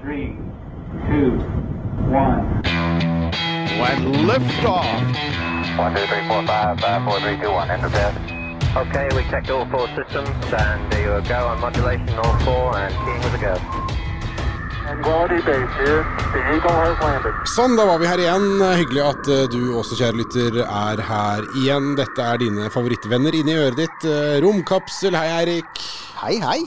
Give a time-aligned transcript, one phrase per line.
[0.00, 0.36] three,
[1.08, 1.32] two,
[2.08, 2.62] one.
[3.80, 4.88] When liftoff.
[5.78, 7.70] One, two, three, four, five, five, four, three, two, one.
[7.70, 8.14] Enter bed.
[8.76, 12.94] Okay, we checked all four systems, and there you go on modulation, all four, and
[13.04, 13.56] keying with a go.
[17.46, 18.46] Sånn, da var vi her igjen.
[18.80, 21.92] Hyggelig at eh, du også, kjære lytter, er her igjen.
[22.00, 24.08] Dette er dine favorittvenner inni øret ditt.
[24.08, 25.84] Eh, Romkapsel, hei Eirik.
[26.24, 26.58] Hei, hei.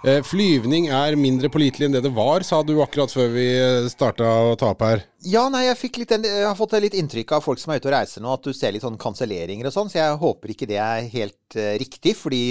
[0.00, 3.46] Eh, Flyvning er mindre pålitelig enn det det var, sa du akkurat før vi
[3.92, 5.02] starta å ta opp her.
[5.28, 7.96] Ja, nei, jeg, litt, jeg har fått litt inntrykk av folk som er ute og
[7.98, 10.80] reiser nå, at du ser litt sånn kanselleringer og sånn, så jeg håper ikke det
[10.80, 12.44] er helt uh, riktig, fordi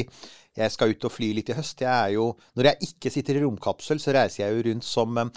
[0.60, 1.82] jeg skal ut og fly litt i høst.
[1.86, 5.30] Jeg jo, når jeg ikke sitter i romkapsel, så reiser jeg jo rundt som eh,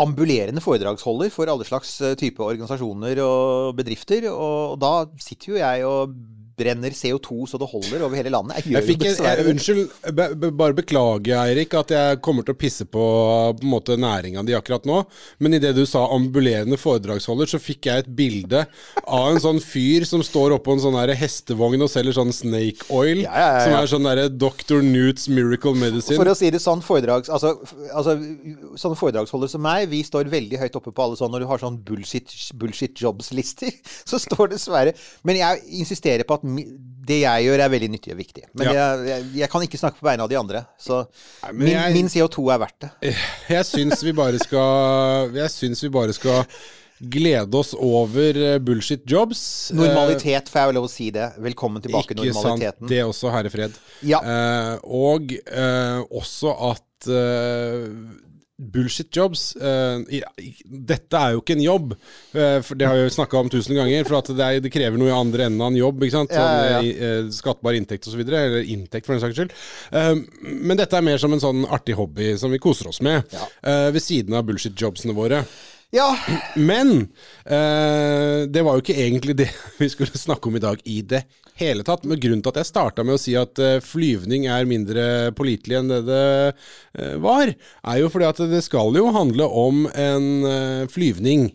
[0.00, 5.84] ambulerende foredragsholder for alle slags eh, type organisasjoner og bedrifter, og, da sitter jo jeg
[5.88, 6.14] og
[6.60, 8.60] brenner CO2 så det holder over hele landet.
[8.60, 12.56] Jeg Jeg fikk en, jeg, unnskyld, be, be, bare beklage, Eirik, at jeg kommer til
[12.56, 15.02] å pisse på på måte næringa di akkurat nå.
[15.38, 18.64] Men idet du sa ambulerende foredragsholder, så fikk jeg et bilde
[19.04, 23.24] av en sånn fyr som står oppå en sånn hestevogn og selger sånn snake oil.
[23.24, 23.62] Ja, ja, ja.
[23.64, 24.80] Som er sånn derre Dr.
[24.84, 26.18] Newts Miracle Medicine.
[26.20, 27.54] For å si det sånn, foredrags, altså,
[27.88, 28.16] altså,
[28.80, 31.62] sånne foredragsholdere som meg, vi står veldig høyt oppe på alle sånn Når du har
[31.62, 33.74] sånn bullshit, bullshit jobs-lister,
[34.10, 34.94] så står dessverre
[35.26, 36.46] Men jeg insisterer på at
[37.10, 38.42] det jeg gjør, er veldig nyttig og viktig.
[38.54, 38.72] Men Ja.
[38.78, 40.60] jeg, jeg, jeg kan ikke snakke på vegne av de andre.
[40.78, 41.00] Så
[41.42, 42.90] Nei, min, jeg- min CO2 er verdt det.
[43.56, 46.44] Jeg syns vi bare skal Jeg syns vi bare skal
[47.00, 49.70] glede oss over eh, bullshit jobs.
[49.72, 51.30] Normalitet, får jeg vel lov å si det.
[51.40, 52.88] Velkommen tilbake, Ikke sant, normaliteten.
[52.92, 53.78] det også, herre fred.
[54.04, 54.20] Ja.
[54.20, 57.86] Eh, og eh, også at eh,
[58.60, 60.20] bullshit jobs eh,
[60.64, 61.94] Dette er jo ikke en jobb,
[62.36, 64.04] eh, for det har vi snakka om tusen ganger.
[64.08, 66.04] For at det, er, det krever noe i andre enden av en jobb.
[66.04, 66.34] ikke sant?
[66.34, 67.08] Sånn, Ja, ja, ja.
[67.08, 68.20] eh, skattbar inntekt osv.
[68.26, 69.56] Eller inntekt, for den saks skyld.
[70.44, 73.24] Men dette er mer som en sånn artig hobby som vi koser oss med.
[73.64, 75.42] Ved siden av bullshit jobsene våre.
[75.94, 76.12] Ja,
[76.54, 77.08] Men
[77.44, 79.48] det var jo ikke egentlig det
[79.80, 81.24] vi skulle snakke om i dag i det
[81.60, 82.04] hele tatt.
[82.08, 85.06] Men grunnen til at jeg starta med å si at eh, flyvning er mindre
[85.38, 89.86] pålitelig enn det det eh, var, er jo fordi at det skal jo handle om
[89.94, 91.50] en eh, flyvning.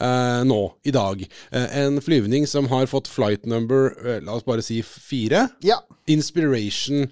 [0.00, 1.20] Uh, nå, i dag.
[1.54, 5.46] Uh, en flyvning som har fått flight number, uh, la oss bare si fire.
[5.64, 5.78] ja.
[6.10, 7.06] Inspiration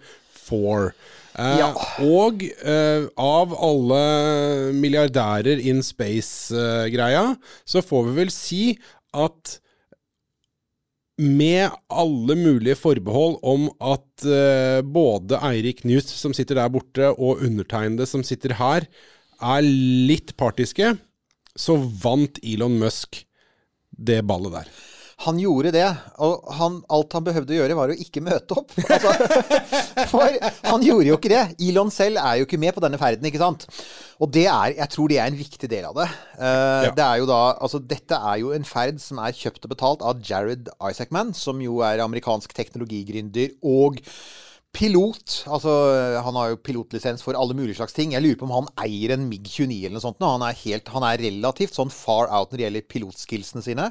[0.48, 0.90] 4.
[1.38, 1.68] Eh, Ja.
[2.02, 2.42] Og
[3.14, 4.00] av alle
[4.74, 8.62] milliardærer in space-greia, så får vi vel si
[9.14, 9.58] at
[11.18, 17.42] med alle mulige forbehold om at uh, både Eirik Knut, som sitter der borte, og
[17.42, 18.86] undertegnede, som sitter her,
[19.38, 20.94] er litt partiske,
[21.58, 23.24] så vant Elon Musk
[23.90, 24.70] det ballet der.
[25.24, 25.86] Han gjorde det,
[26.22, 28.70] og han, alt han behøvde å gjøre, var å ikke møte opp.
[28.98, 29.10] Altså,
[30.12, 30.36] for
[30.70, 31.40] han gjorde jo ikke det.
[31.68, 33.66] Elon selv er jo ikke med på denne ferden, ikke sant.
[34.22, 36.06] Og det er, jeg tror det er en viktig del av det.
[36.38, 36.92] Uh, Ja.
[36.94, 40.04] det er jo da, altså Dette er jo en ferd som er kjøpt og betalt
[40.06, 43.98] av Jared Isaacman, som jo er amerikansk teknologigründer og
[44.76, 45.44] pilot.
[45.50, 45.72] Altså,
[46.22, 48.12] han har jo pilotlisens for alle mulige slags ting.
[48.14, 50.20] Jeg lurer på om han eier en MiG-29 eller noe sånt.
[50.22, 53.88] Han er, helt, han er relativt sånn far out når det gjelder pilotskillsene sine.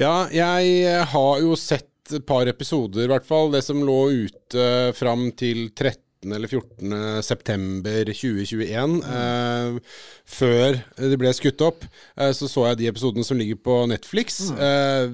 [0.00, 3.50] Ja, jeg har jo sett et par episoder, i hvert fall.
[3.52, 6.32] Det som lå ute fram til 13.
[6.34, 7.22] eller 14.
[7.22, 8.94] september 2021.
[9.06, 11.84] Eh, før det ble skutt opp,
[12.18, 14.48] eh, så så jeg de episodene som ligger på Netflix.
[14.50, 15.12] Eh,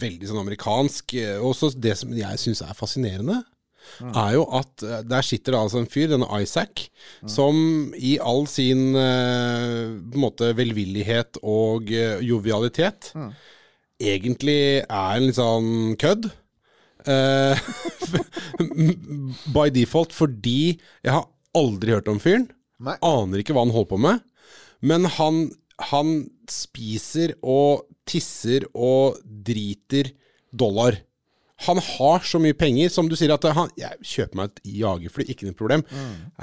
[0.00, 1.14] veldig sånn amerikansk.
[1.20, 3.42] Eh, Og så det som jeg syns er fascinerende,
[4.08, 6.88] er jo at eh, der sitter det altså en fyr, denne Isaac,
[7.28, 7.56] som
[7.96, 13.12] i all sin eh, på en måte velvillighet og eh, jovialitet
[13.98, 16.28] egentlig er en litt sånn kødd.
[19.54, 21.26] By default, fordi jeg har
[21.56, 22.46] aldri hørt om fyren.
[22.78, 22.94] Nei.
[23.02, 24.22] Aner ikke hva han holder på med.
[24.86, 25.48] Men han,
[25.90, 26.12] han
[26.50, 30.12] spiser og tisser og driter
[30.54, 31.00] dollar.
[31.66, 35.24] Han har så mye penger, som du sier at han, jeg kjøper meg et jagerfly,
[35.32, 35.82] ikke noe problem.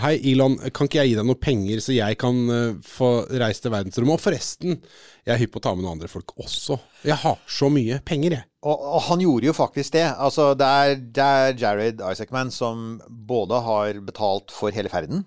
[0.03, 3.63] Hei, Elon, kan ikke jeg gi deg noe penger, så jeg kan uh, få reise
[3.63, 4.17] til verdensrommet?
[4.17, 4.81] Og forresten,
[5.23, 6.77] jeg er hypp på å ta med noen andre folk også.
[7.07, 8.49] Jeg har så mye penger, jeg.
[8.65, 10.07] Og, og han gjorde jo faktisk det.
[10.11, 15.23] Altså, det er, det er Jared Isaacman som både har betalt for hele ferden.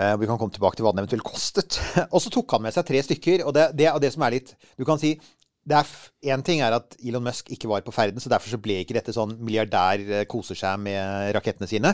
[0.00, 1.78] Eh, vi kan komme tilbake til hva den eventuelt kostet.
[2.14, 3.44] og så tok han med seg tre stykker.
[3.46, 5.14] Og det, det, det som er litt Du kan si
[5.68, 8.96] Én ting er at Elon Musk ikke var på ferden, så derfor så ble ikke
[8.96, 11.92] dette sånn milliardær eh, koser seg med rakettene sine.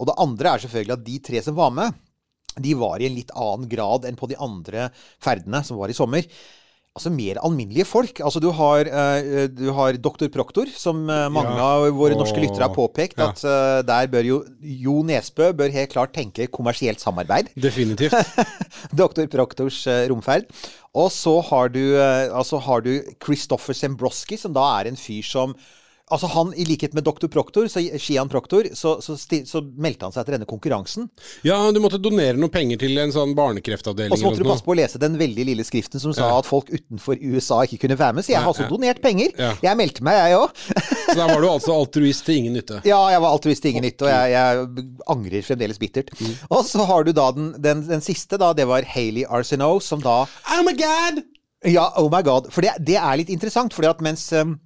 [0.00, 1.94] Og det andre er selvfølgelig at de tre som var med,
[2.64, 4.88] de var i en litt annen grad enn på de andre
[5.22, 6.26] ferdene som var i sommer.
[6.94, 8.20] Altså mer alminnelige folk.
[8.22, 11.64] Altså Du har, uh, du har Doktor Proktor, som uh, mange Ja.
[11.74, 13.18] av våre norske lyttere har påpekt.
[13.18, 13.32] Ja.
[13.32, 17.50] At uh, der bør jo Jo Nesbø bør helt klart tenke kommersielt samarbeid.
[17.58, 18.14] Definitivt.
[19.02, 20.46] Doktor Proktors romferd.
[20.94, 25.56] Og så har du, altså har du Christopher Sembroski, som da er en fyr som
[26.12, 30.12] Altså han, I likhet med doktor Proktor, så, Shian Proktor, så, så, så meldte han
[30.12, 31.06] seg til denne konkurransen.
[31.46, 34.12] Ja, du måtte donere noen penger til en sånn barnekreftavdeling.
[34.12, 36.42] Og så måtte du passe på å lese den veldig lille skriften som sa Ja.
[36.42, 38.26] at folk utenfor USA ikke kunne være med.
[38.26, 38.72] Så jeg har også ja.
[38.74, 39.32] donert penger.
[39.40, 39.54] Ja.
[39.64, 40.60] Jeg meldte meg, jeg òg.
[41.08, 42.82] Så da var du altså altruist til ingen nytte.
[42.84, 46.12] Ja, jeg var altruist til ingen nytte, og jeg, jeg angrer fremdeles bittert.
[46.20, 46.36] Mm.
[46.50, 48.52] Og så har du da den, den, den siste, da.
[48.52, 51.24] Det var Hayley Arsenault, som da Oh my god!
[51.64, 52.52] Ja, oh my god.
[52.52, 54.58] For det, det er litt interessant, fordi at mens um,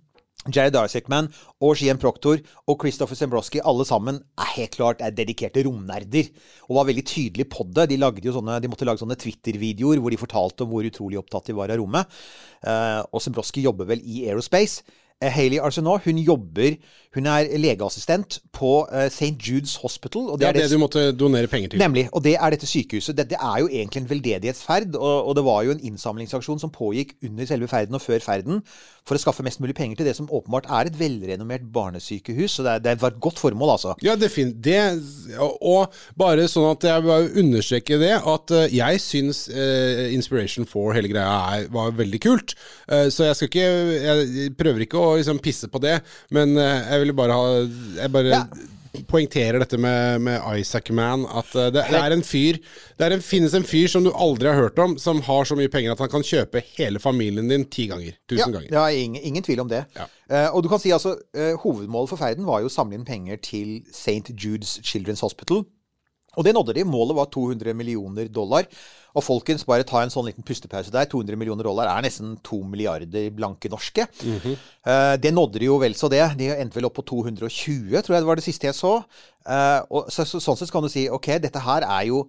[0.46, 1.26] Jared Isaacman
[1.60, 2.38] og Shien Proctor
[2.70, 6.30] og Christopher Zembroski alle sammen er helt klart er dedikerte romnerder.
[6.68, 7.88] Og var veldig tydelige på det.
[7.90, 7.98] De,
[8.32, 11.74] sånne, de måtte lage sånne Twitter-videoer hvor de fortalte om hvor utrolig opptatt de var
[11.74, 12.16] av rommet.
[12.62, 14.86] Eh, og Zembroski jobber vel i Aerospace.
[15.18, 16.78] Eh, Hayley Arsenault hun jobber
[17.18, 19.34] Hun er legeassistent på eh, St.
[19.42, 20.28] Jude's Hospital.
[20.30, 21.82] Og Det er det det du måtte donere penger til.
[21.82, 22.06] Nemlig.
[22.12, 23.16] Og det er dette sykehuset.
[23.18, 24.94] Dette er jo egentlig en veldedighetsferd.
[24.94, 28.62] Og, og det var jo en innsamlingsaksjon som pågikk under selve ferden og før ferden
[29.08, 32.58] for å skaffe mest mulig penger til det som åpenbart er et velrenommert barnesykehus.
[32.58, 33.94] Så det, er, det var et godt formål, altså.
[34.04, 34.64] Ja, definitivt.
[34.68, 40.66] Det, og, bare sånn at jeg bare understreker det, at eh, jeg syns eh, Inspiration
[40.68, 42.54] for hele greia er, var veldig kult.
[42.88, 45.98] Eh, så jeg skal ikke Jeg prøver ikke å liksom, pisse på det,
[46.34, 47.46] men eh, jeg ville bare ha
[48.04, 48.42] Jeg bare Ja.
[49.08, 51.24] poengterer dette med, med Isaac Man.
[51.28, 52.56] At eh, det, det er en fyr
[52.98, 55.54] Det er en, finnes en fyr som du aldri har hørt om, som har så
[55.58, 58.16] mye penger at han kan kjøpe hele familien din ti ganger.
[58.28, 58.74] Tusen Ja, ganger.
[58.80, 59.84] er ingen, ingen tvil om det.
[59.96, 60.08] Ja.
[60.28, 63.06] Uh, og du kan si altså uh, Hovedmålet for ferden var jo å samle inn
[63.08, 64.34] penger til St.
[64.34, 65.62] Jude's Children's Hospital.
[66.38, 66.86] Og det nådde de.
[66.86, 68.68] Målet var 200 millioner dollar.
[69.16, 71.08] Og folkens, bare ta en sånn liten pustepause der.
[71.10, 74.06] 200 millioner dollar er nesten 2 milliarder blanke norske.
[74.86, 76.22] Eh, det nådde de jo vel så det.
[76.38, 78.98] De endte vel opp på 220, tror jeg det var det siste jeg så.
[79.48, 82.28] Eh, og så, så, sånn sett kan du si ok, dette her er jo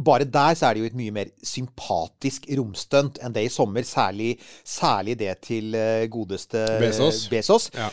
[0.00, 3.84] bare der så er det jo et mye mer sympatisk romstunt enn det i sommer.
[3.84, 7.26] Særlig, særlig det til eh, godeste Bezos.
[7.32, 7.90] Bezos Ja.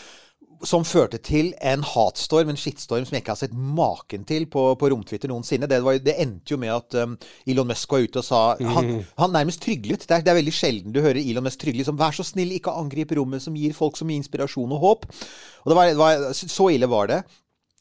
[0.65, 4.63] Som førte til en hatstorm, en skittstorm, som jeg ikke har sett maken til på,
[4.80, 5.69] på romtwitter noensinne.
[5.69, 7.15] Det, var, det endte jo med at um,
[7.50, 8.42] Elon Musk var ute og sa
[8.77, 10.07] Han, han nærmest tryglet.
[10.07, 12.56] Det er, det er veldig sjelden du hører Elon Musk trygle som 'Vær så snill,
[12.57, 15.07] ikke angrip rommet', som gir folk så mye inspirasjon og håp.
[15.65, 17.21] Og det var, det var, så ille var det.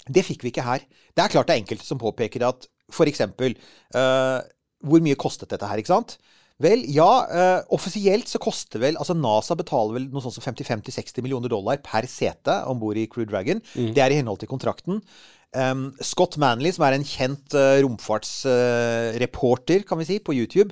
[0.06, 0.84] Det fikk vi ikke her.
[1.16, 3.56] Det er klart det er enkelte som påpeker at for eksempel
[3.96, 4.38] eh,
[4.86, 6.18] Hvor mye kostet dette her, ikke sant?
[6.62, 11.20] Vel, ja, Uh, offisielt så koster vel Altså NASA betaler vel noe sånt som 55-60
[11.24, 13.60] millioner dollar per sete om bord i Crew Dragon.
[13.92, 15.02] Det er i henhold til kontrakten.
[15.56, 20.70] Um, Scott Manley, som er en kjent uh, romfartsreporter, kan vi si, på YouTube,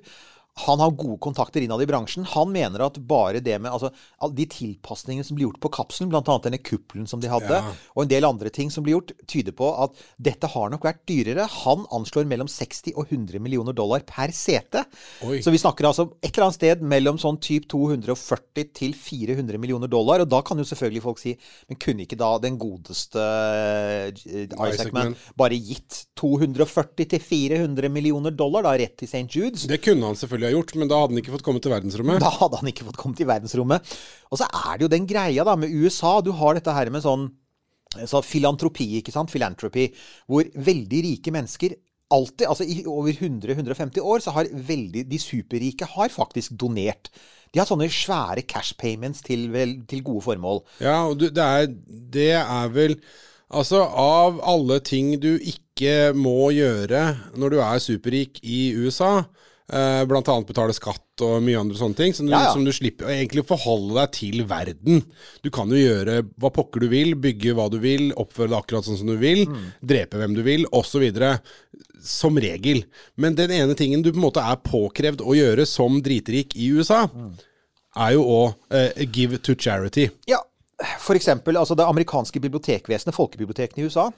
[0.54, 2.24] han har gode kontakter innad i bransjen.
[2.30, 3.90] Han mener at bare det med altså,
[4.30, 6.22] de tilpasningene som blir gjort på kapselen, bl.a.
[6.44, 7.72] denne kuppelen som de hadde, Ja.
[7.96, 11.02] og en del andre ting som blir gjort, tyder på at dette har nok vært
[11.10, 11.48] dyrere.
[11.64, 14.84] Han anslår mellom 60 og 100 millioner dollar per sete.
[15.26, 15.40] Oi.
[15.42, 19.90] Så vi snakker altså et eller annet sted mellom sånn typ 240 til 400 millioner
[19.90, 20.22] dollar.
[20.22, 21.34] Og da kan jo selvfølgelig folk si
[21.68, 25.16] Men kunne ikke da den godeste eh, Isaac Man Man.
[25.36, 29.26] bare gitt 240 til 400 millioner dollar da rett til St.
[29.34, 29.66] Judes?
[29.70, 32.20] Det kunne han selvfølgelig ha gjort, men da hadde han ikke fått komme til verdensrommet.
[32.22, 33.94] Da hadde han ikke fått komme til verdensrommet.
[34.30, 36.18] Og så er det jo den greia da med USA.
[36.24, 37.30] Du har dette her med sånn
[38.10, 39.30] så filantropi, ikke sant?
[39.30, 39.88] Philanthropy.
[40.30, 41.76] Hvor veldig rike mennesker
[42.14, 47.10] alltid, altså i over 100-150 år, så har veldig De superrike har faktisk donert.
[47.54, 50.64] De har sånne svære cash payments til, vel, til gode formål.
[50.82, 51.70] Ja, og du, det, er,
[52.14, 52.98] det er vel
[53.54, 57.02] Altså, av alle ting du ikke må gjøre
[57.38, 59.26] når du er superrik i USA,
[59.72, 62.52] eh, blant annet betale skatt og mye andre sånne ting, som du, Ja, ja.
[62.52, 65.02] som du slipper egentlig forholde deg til verden.
[65.42, 68.84] Du kan jo gjøre hva pokker du vil, bygge hva du vil, oppføre deg akkurat
[68.88, 69.72] sånn som du vil, Mm.
[69.82, 71.06] drepe hvem du vil, osv.
[72.04, 72.84] Som regel.
[73.16, 76.68] Men den ene tingen du på en måte er påkrevd å gjøre som dritrik i
[76.74, 77.32] USA, Mm.
[77.96, 80.10] er jo å uh, give to charity.
[80.26, 80.40] Ja,
[80.98, 84.10] for eksempel altså det amerikanske bibliotekvesenet, folkebibliotekene i USA,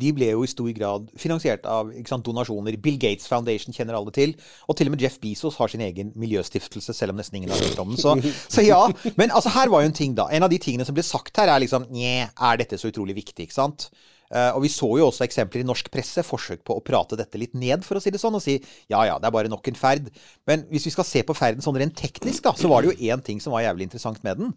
[0.00, 2.76] de ble jo i stor grad finansiert av sant, donasjoner.
[2.82, 4.34] Bill Gates Foundation kjenner alle til.
[4.68, 7.62] Og til og med Jeff Bezos har sin egen miljøstiftelse, selv om nesten ingen har
[7.62, 8.00] hørt om den.
[8.00, 8.16] Så,
[8.52, 8.80] så ja.
[9.20, 10.28] Men altså, her var jo en ting, da.
[10.34, 13.16] En av de tingene som ble sagt her, er liksom Nje, er dette så utrolig
[13.20, 13.48] viktig?
[13.48, 13.88] Ikke sant?
[14.34, 17.38] Uh, og vi så jo også eksempler i norsk presse, forsøk på å prate dette
[17.38, 18.56] litt ned, for å si det sånn, og si
[18.90, 20.08] ja ja, det er bare nok en ferd.
[20.48, 23.12] Men hvis vi skal se på ferden sånn rent teknisk, da, så var det jo
[23.12, 24.54] én ting som var jævlig interessant med den.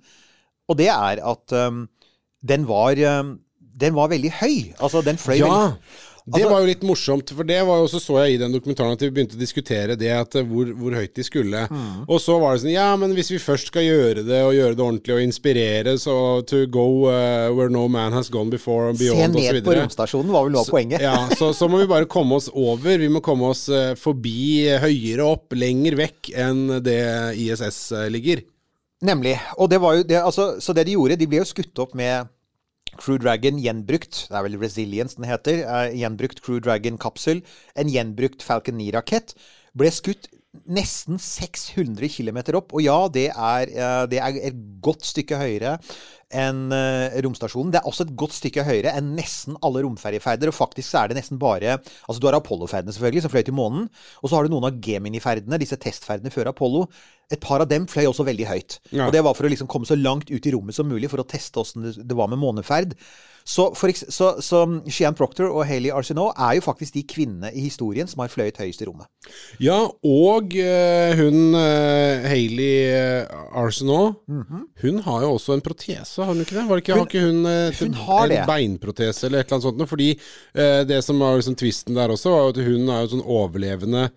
[0.72, 1.84] Og det er at um,
[2.48, 3.36] den var um,
[3.78, 4.74] Den var veldig høy.
[4.82, 5.48] Altså, den fløy Ja.
[5.48, 5.78] veldig
[6.28, 8.52] Det Altså- var jo litt morsomt, for det var jo også så jeg i den
[8.52, 11.62] dokumentaren at vi begynte å diskutere det, at eh, hvor, hvor høyt de skulle.
[11.72, 12.04] Mm.
[12.04, 14.76] Og så var det sånn Ja, men hvis vi først skal gjøre det, og gjøre
[14.76, 18.98] det ordentlig, og inspirere, så to go uh, where no man has gone before and
[19.00, 19.80] Se beyond, ned på osv.
[19.80, 21.00] romstasjonen var vel noe av poenget.
[21.00, 22.98] Ja, så, så må vi bare komme oss over.
[23.00, 27.00] Vi må komme oss eh, forbi, høyere opp, lenger vekk enn det
[27.40, 28.44] ISS ligger.
[29.02, 29.40] Nemlig.
[29.58, 31.96] Og det var jo det, altså, så det de gjorde, de ble jo skutt opp
[31.96, 32.28] med
[32.96, 37.44] Crew Dragon gjenbrukt, det er vel Resilience den heter, eh, gjenbrukt Crew Dragon-kapsel,
[37.76, 39.36] en gjenbrukt Falcon 9-rakett,
[39.78, 40.30] ble skutt
[40.66, 42.74] nesten 600 km opp.
[42.74, 45.78] Og ja, det er, eh, det er et godt stykke høyere
[46.34, 47.72] enn eh, romstasjonen.
[47.72, 50.52] Det er også et godt stykke høyere enn nesten alle romferjeferder.
[50.52, 53.58] Og faktisk så er det nesten bare Altså du har Apollo-ferdene, selvfølgelig, som fløy til
[53.58, 53.88] månen.
[54.22, 56.88] Og så har du noen av Gemini-ferdene, disse testferdene før Apollo.
[57.28, 58.78] Et par av dem fløy også veldig høyt.
[58.92, 59.08] Ja.
[59.08, 61.20] Og det var for å liksom komme så langt ut i rommet som mulig for
[61.20, 62.96] å teste åssen det, var med måneferd.
[63.48, 63.70] Så,
[64.12, 68.20] så, så Shian Proctor og Hayley Arsenault er jo faktisk de kvinnene i historien som
[68.20, 69.08] har fløyet høyest i rommet.
[69.64, 72.28] Ja, og eh, hun uh,
[73.56, 76.66] Arsenault, mm Arsenault, hun har jo også en protese, har hun ikke det?
[76.68, 78.42] Var det ikke, har ikke hun, eh, hun har en det.
[78.52, 79.90] beinprotese eller et eller annet sånt?
[79.96, 83.24] Fordi eh, det som var liksom tvisten der også, var at hun er jo sånn
[83.24, 84.10] overlevende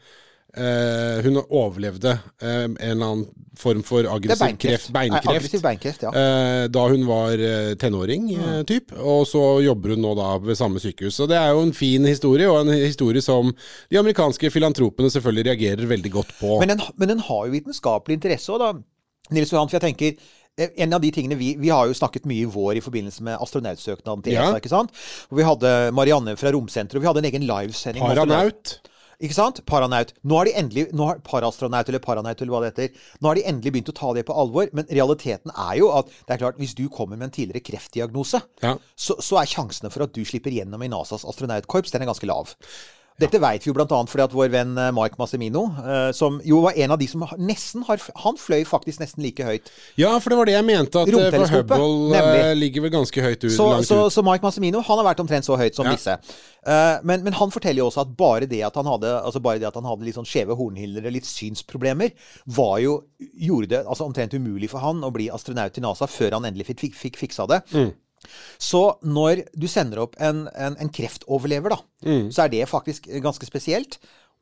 [0.57, 3.27] eh, Hun overlevde uh, en eller annen
[3.61, 4.63] form for aggressiv beinkreft.
[4.63, 5.31] kreft, Nei, beinkreft.
[5.35, 6.13] Aggressiv beinkreft, ja.
[6.15, 7.43] uh, da hun var
[7.81, 8.95] tenåring, eh, typ.
[8.97, 11.19] Og så jobber hun nå da ved samme sykehus.
[11.19, 13.53] Så det er jo en fin historie, og en historie som
[13.91, 16.59] de amerikanske filantropene selvfølgelig reagerer veldig godt på.
[16.63, 18.73] Men den, men den har jo vitenskapelig interesse òg, da.
[19.31, 20.17] Nils Johan, for jeg tenker
[20.59, 23.41] en av de tingene vi, vi har jo snakket mye i vår i forbindelse med
[23.41, 24.51] astronautsøknaden til Ja.
[24.59, 24.91] Ikke sant?
[25.29, 28.05] Hvor vi hadde Marianne fra Romsenteret, og vi hadde en egen livesending.
[28.05, 28.75] Paranaut.
[28.75, 28.91] astronaut-.
[29.21, 29.59] Ikke sant?
[29.69, 30.15] Paranaut.
[30.25, 33.03] Nå har de endelig nå har, Parastronaut eller paranaut eller hva det heter.
[33.21, 34.71] Nå har de endelig begynt å ta det på alvor.
[34.73, 38.41] Men realiteten er jo at det er klart, hvis du kommer med en tidligere kreftdiagnose,
[38.65, 38.77] Ja.
[38.97, 42.29] så, så er sjansene for at du slipper gjennom i NASAs astronautkorps, den er ganske
[42.31, 42.55] lav.
[43.21, 43.87] Dette vet vi jo bl.a.
[44.09, 47.25] fordi at vår venn eh, Mike Massimino, eh, som jo var en av de som
[47.39, 49.69] nesten har Han fløy faktisk nesten like høyt.
[50.01, 51.03] Ja, for det var det jeg mente.
[51.05, 52.43] At eh, for Hubble nemlig.
[52.63, 53.53] ligger vel ganske høyt ut.
[53.55, 55.95] Så, så, så Mike Massimino han har vært omtrent så høyt som Ja.
[55.99, 56.17] disse.
[57.05, 59.69] Men, men han forteller jo også at bare det at han hadde, altså bare det
[59.71, 62.13] at han hadde litt sånn skjeve hornhinner og litt synsproblemer,
[62.57, 66.37] var jo, gjorde det altså omtrent umulig for han å bli astronaut i NASA før
[66.37, 67.63] han endelig fikk, fikk fiksa det.
[67.73, 67.91] Mm.
[68.61, 72.31] Så når du sender opp en, en, en kreftoverlever, da, Mm.
[72.33, 73.99] så er det faktisk ganske spesielt.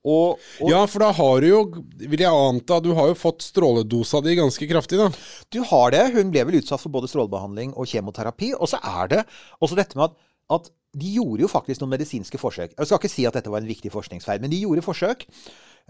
[0.07, 1.61] Og, og Ja, for da har du jo,
[1.99, 5.09] vil jeg anta, du har jo fått stråledosa di ganske kraftig, da.
[5.51, 6.05] Du har det.
[6.15, 8.53] Hun ble vel utsatt for både strålebehandling og kjemoterapi.
[8.55, 9.25] Og så er det
[9.59, 10.15] også dette med at,
[10.55, 12.77] at de gjorde jo faktisk noen medisinske forsøk.
[12.79, 15.27] Jeg skal ikke si at dette var en viktig forskningsfeil, men de gjorde forsøk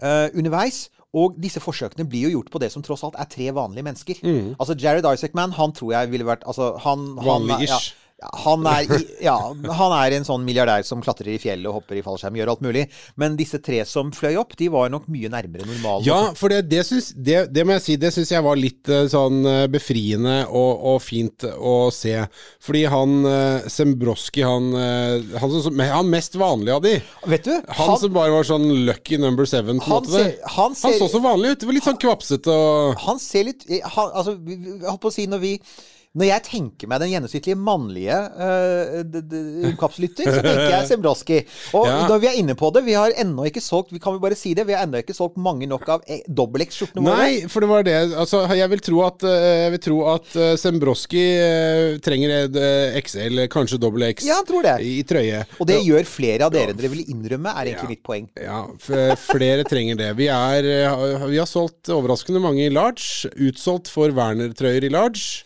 [0.03, 0.87] uh, underveis.
[1.17, 4.19] Og disse forsøkene blir jo gjort på det som tross alt er tre vanlige mennesker.
[4.59, 7.87] Altså Jared Isaacman, han tror jeg ville vært altså, han, han, Vanlig ja, ish.
[7.89, 8.08] ja,
[8.43, 9.35] han, er, i- ja,
[9.79, 12.61] han er en sånn milliardær som klatrer i fjellet og hopper i fallskjerm, gjør alt
[12.65, 12.85] mulig.
[13.15, 16.05] Men disse tre som fløy opp, de var nok mye nærmere normalen.
[16.07, 18.89] Ja, for det, det, synes, det, det må jeg si, det syns jeg var litt
[18.91, 22.15] eh, sånn eh, befriende og, og fint å se.
[22.63, 26.95] Fordi han uh, Sembroski, han, eh, han, som- han mest vanlige av de
[27.29, 27.53] Vet du?
[27.79, 30.11] Han, som bare var sånn lucky number seven, på en Han måte.
[30.17, 31.59] ser- han ser- så så vanlig ut.
[31.63, 35.13] Det var litt sånn kvapsete og han ser litt han, Altså, jeg holdt på å
[35.15, 35.53] si når vi
[36.17, 41.37] når jeg tenker meg den gjennomsnittlige mannlige uh, så tenker jeg Sembroski.
[41.77, 42.07] Og Ja.
[42.09, 44.35] når vi er inne på det, vi har ennå ikke solgt vi kan vi bare
[44.37, 47.17] si det, vi har ennå ikke solgt mange nok av e dobbel-X-skjortene våre.
[47.17, 47.97] Nei, for det var det.
[48.17, 51.23] Altså, jeg vil tro at, eh, vil tro at eh, Sembroski
[52.01, 52.49] trenger
[53.03, 54.75] XL, kanskje dobbel X, Ja, tror det.
[54.81, 55.43] i trøye.
[55.59, 57.93] Og det gjør flere av dere dere vil innrømme, er egentlig Ja.
[57.93, 58.27] mitt poeng.
[58.39, 58.65] Ja,
[59.15, 60.09] flere trenger det.
[60.17, 60.63] Vi, er,
[61.29, 63.29] vi har solgt overraskende mange i large.
[63.37, 65.43] Utsolgt for Werner-trøyer i large.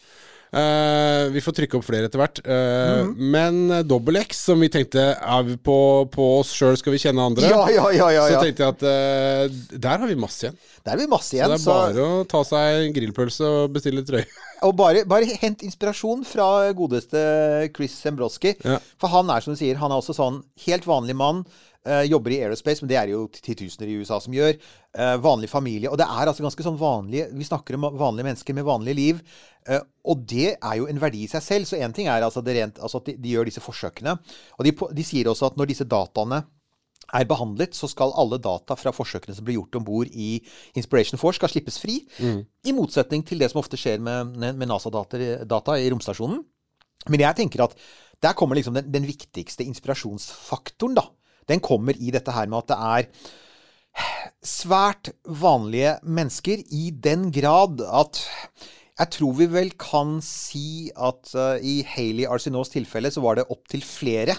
[0.53, 2.41] Eh, vi får trykke opp flere etter hvert.
[2.45, 3.31] Eh, Mhm.
[3.33, 5.77] Men dobbel X, som vi tenkte er vi på,
[6.13, 8.83] på oss sjøl skal vi kjenne andre, Ja, ja, ja, ja, så tenkte jeg at
[8.85, 10.57] uh, der har vi masse igjen.
[10.85, 11.49] Der har vi masse igjen.
[11.49, 14.27] Så det er bare å ta seg en grillpølse og bestille trøye.
[14.63, 17.19] Og bare, bare hent inspirasjon fra godeste
[17.75, 18.53] Chris Sembroski.
[18.63, 18.77] Ja.
[19.01, 21.41] For han er som du sier, han er også sånn helt vanlig mann.
[21.85, 24.57] Eh, jobber i aerospace, men det er jo titusener i USA som gjør.
[24.93, 25.89] eh, vanlig familie.
[25.89, 29.21] Og det er altså ganske sånn vanlige Vi snakker om vanlige mennesker med vanlige liv.
[29.67, 31.65] eh, og det er jo en verdi i seg selv.
[31.65, 34.17] Så én ting er altså, det rent, altså at de, de gjør disse forsøkene.
[34.59, 36.43] Og de, de sier også at når disse dataene
[37.13, 40.41] er behandlet, så skal alle data fra forsøkene som blir gjort om bord i
[40.75, 41.99] Inspiration Force, skal slippes fri.
[42.65, 46.39] I motsetning til det som ofte skjer med, med NASA-data data i romstasjonen.
[47.11, 47.75] Men jeg tenker at
[48.23, 51.03] der kommer liksom den, den viktigste inspirasjonsfaktoren, da.
[51.49, 53.09] Den kommer i dette her med at det er
[54.43, 58.23] svært vanlige mennesker i den grad at
[58.93, 63.47] Jeg tror vi vel kan si at uh, i Hayley Arsenaults tilfelle så var det
[63.49, 64.35] opptil flere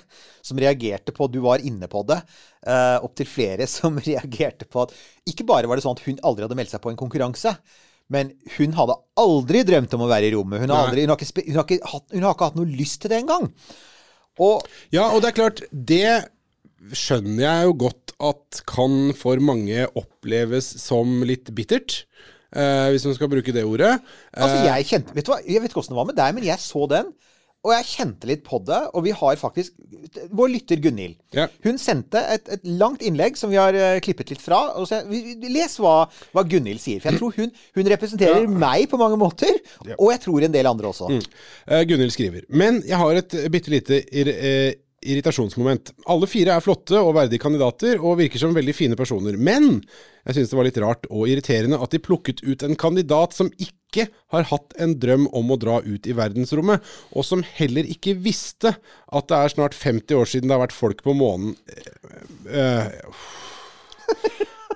[0.47, 2.21] som reagerte på Du var inne på det.
[2.63, 4.95] Uh, opptil flere som reagerte på at
[5.27, 7.57] Ikke bare var det sånn at hun aldri hadde meldt seg på en konkurranse.
[8.15, 10.63] Men hun hadde aldri drømt om å være i rommet.
[10.63, 12.79] Hun har, aldri, hun har, ikke, hun har, ikke, hatt, hun har ikke hatt noe
[12.79, 13.51] lyst til det engang.
[14.45, 14.63] Og
[14.95, 16.07] Ja, og det er klart, det
[16.93, 22.05] skjønner jeg jo godt at kan for mange oppleves som litt bittert.
[22.55, 23.99] eh, hvis man skal bruke det ordet.
[24.33, 26.35] Altså, Eh, jeg kjente Vet du hva, jeg vet ikke åssen det var med deg,
[26.37, 27.09] men jeg så den.
[27.65, 28.79] Og jeg kjente litt på det.
[28.93, 29.73] Og vi har faktisk
[30.37, 31.17] Vår lytter Gunhild.
[31.33, 31.47] Ja.
[31.65, 34.75] Hun sendte et, et langt innlegg som vi har eh, klippet litt fra.
[34.79, 35.95] Og så, les hva,
[36.37, 37.01] hva Gunhild sier.
[37.01, 39.57] For jeg tror hun, hun representerer meg på mange måter.
[39.97, 41.09] Og jeg tror en del andre også.
[41.67, 44.03] Eh, Gunhild skriver Men jeg har et bitte lite
[45.05, 45.93] irritasjonsmoment.
[46.11, 49.37] Alle fire er flotte og verdige kandidater og virker som veldig fine personer.
[49.37, 49.79] Men
[50.25, 53.53] jeg synes det var litt rart og irriterende at de plukket ut en kandidat som
[53.61, 56.83] ikke har hatt en drøm om å dra ut i verdensrommet,
[57.15, 60.75] og som heller ikke visste at det er snart 50 år siden det har vært
[60.75, 61.55] folk på månen.
[62.51, 62.87] Uh, Eh,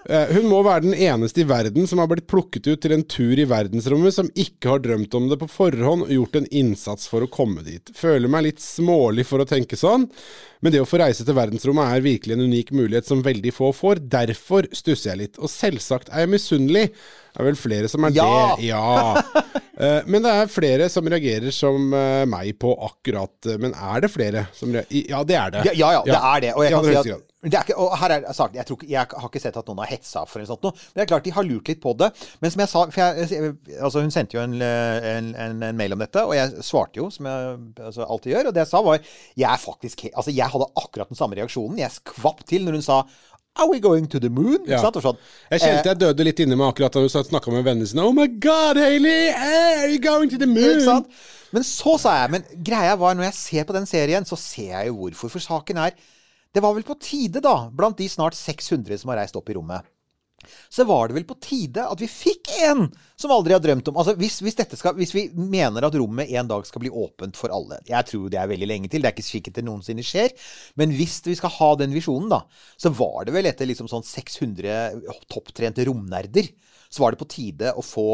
[0.09, 3.37] Hun må være den eneste i verden som har blitt plukket ut til en tur
[3.37, 7.27] i verdensrommet, som ikke har drømt om det på forhånd og gjort en innsats for
[7.27, 7.91] å komme dit.
[7.93, 10.07] Føler meg litt smålig for å tenke sånn,
[10.65, 13.69] men det å få reise til verdensrommet er virkelig en unik mulighet som veldig få
[13.77, 14.01] får.
[14.17, 15.37] Derfor stusser jeg litt.
[15.45, 16.87] Og selvsagt er jeg misunnelig.
[16.89, 18.33] Det er vel flere som er Ja!
[18.57, 18.71] det.
[18.73, 19.23] Ja!
[19.79, 24.01] Eh, Men det er flere som reagerer som eh, meg på akkurat eh, Men er
[24.03, 25.05] det flere som reagerer?
[25.13, 25.67] Ja, det er det.
[25.69, 26.55] Ja, ja, ja, det er det.
[26.57, 29.29] Og jeg kan si at ikke, og her er saken, jeg, tror ikke, jeg har
[29.29, 30.75] ikke sett at noen har hetsa for eller sånt noe.
[30.75, 32.09] Men det er klart de har lurt litt på det.
[32.43, 36.03] Men som jeg sa jeg, altså Hun sendte jo en, en, en, en mail om
[36.03, 38.51] dette, og jeg svarte jo, som jeg altså, alltid gjør.
[38.51, 38.99] Og det jeg sa, var
[39.39, 41.79] Jeg faktisk Altså, jeg hadde akkurat den samme reaksjonen.
[41.79, 43.01] Jeg skvapp til når hun sa
[43.59, 44.59] Are we going to the moon?
[44.71, 44.79] Ja.
[44.83, 45.17] sånn.
[45.51, 48.05] Jeg kjente jeg døde litt inni meg akkurat da hun snakka med vennene sine.
[48.07, 49.33] Oh my god, Hailey!
[49.35, 51.07] Are you going to the moon?
[51.51, 54.77] Men så sa jeg Men greia var, når jeg ser på den serien, så ser
[54.77, 55.33] jeg jo hvorfor.
[55.35, 55.97] For saken er
[56.55, 59.57] Det var vel på tide, da, blant de snart 600 som har reist opp i
[59.59, 59.87] rommet.
[60.71, 62.85] Så var det vel på tide at vi fikk en
[63.19, 66.51] som aldri har drømt om Altså, hvis, hvis, skal, hvis vi mener at rommet en
[66.51, 69.03] dag skal bli åpent for alle Jeg tror det er veldig lenge til.
[69.03, 70.31] Det er ikke sikkert det noensinne skjer.
[70.79, 72.45] Men hvis vi skal ha den visjonen, da,
[72.79, 76.53] så var det vel etter liksom sånn 600 topptrente romnerder,
[76.89, 78.09] så var det på tide å få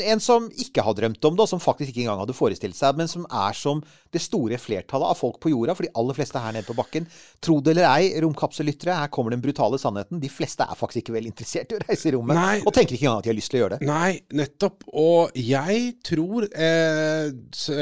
[0.00, 2.96] en som ikke har drømt om det, og som faktisk ikke engang hadde forestilt seg,
[2.98, 3.82] men som er som
[4.14, 7.08] det store flertallet av folk på jorda, for de aller fleste her nede på bakken.
[7.42, 10.20] Tro det eller ei, romkapsellyttere, her kommer den brutale sannheten.
[10.22, 12.60] De fleste er faktisk ikke veldig interessert i å reise i rommet, Nei.
[12.62, 13.88] og tenker ikke engang at de har lyst til å gjøre det.
[13.88, 14.86] Nei, nettopp.
[15.02, 17.30] Og jeg tror eh,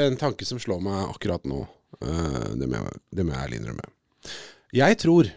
[0.01, 1.61] En tanke som slår meg akkurat nå,
[2.01, 3.91] eh, det, må jeg, det må jeg ærlig innrømme.
[4.71, 5.29] Jeg tror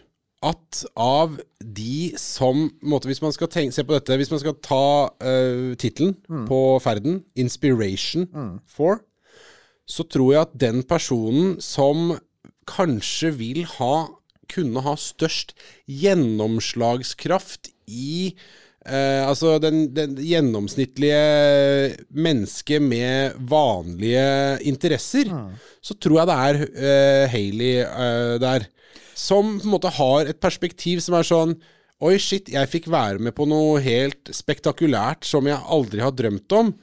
[0.45, 4.57] at av de som måtte, Hvis man skal tenke, se på dette Hvis man skal
[4.61, 6.15] ta uh, tittelen
[6.47, 8.27] på ferden, 'Inspiration
[8.69, 9.01] for',
[9.85, 12.19] så tror jeg at den personen som
[12.65, 14.07] kanskje vil ha
[14.49, 15.55] kunne ha størst
[15.89, 18.35] gjennomslagskraft i
[18.85, 25.31] Uh, altså den, den gjennomsnittlige mennesket med vanlige interesser,
[25.81, 28.67] så tror jeg det er uh, Hailey uh, der.
[29.15, 31.57] Som på en måte har et perspektiv som er sånn
[32.03, 36.55] Oi, shit, jeg fikk være med på noe helt spektakulært som jeg aldri har drømt
[36.57, 36.73] om.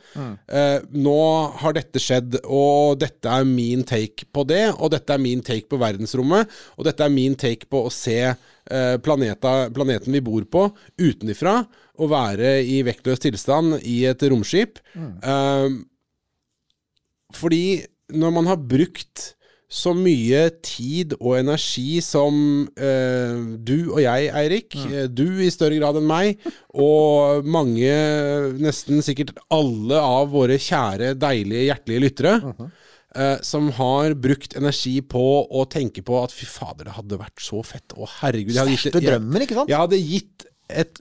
[0.49, 1.17] Eh, nå
[1.61, 4.71] har dette skjedd, og dette er min take på det.
[4.73, 6.49] Og dette er min take på verdensrommet.
[6.79, 10.65] Og dette er min take på å se eh, planeta, planeten vi bor på,
[10.97, 11.59] utenifra.
[12.01, 14.81] Og være i vektløs tilstand i et romskip.
[14.97, 15.69] Eh,
[17.37, 17.65] fordi
[18.17, 19.35] når man har brukt
[19.73, 22.35] så mye tid og energi som
[22.77, 26.43] eh, du og jeg, Eirik, eh, du i større grad enn meg,
[26.77, 27.95] og mange,
[28.61, 32.35] nesten sikkert alle av våre kjære, deilige, hjertelige lyttere,
[33.17, 37.41] eh, som har brukt energi på å tenke på at fy fader, det hadde vært
[37.41, 37.97] så fett.
[37.97, 38.53] Å herregud.
[38.53, 39.73] jeg hadde gitt- jeg, drømmen, ikke sant?
[39.73, 41.01] Jeg hadde gitt et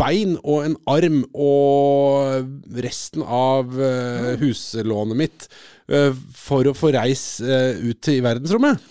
[0.00, 5.48] bein og en arm og resten av uh, huslånet mitt
[6.36, 8.82] for å få reise eh, ut i verdensrommet.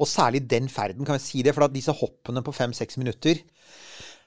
[0.00, 1.52] Og særlig den ferden, kan vi si det.
[1.56, 3.42] For at disse hoppene på fem-seks minutter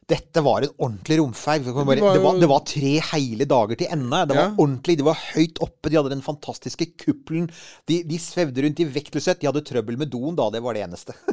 [0.10, 1.64] dette var en ordentlig romferd.
[1.64, 4.26] Det var, Det var det, var, tre hele dager til ende.
[4.28, 4.56] Det var Ja.
[4.58, 7.50] ordentlig, de var høyt oppe, de hadde den fantastiske kuppelen.
[7.88, 9.40] De, de svevde rundt i vektløshet.
[9.40, 11.16] De hadde trøbbel med doen da, det var det eneste.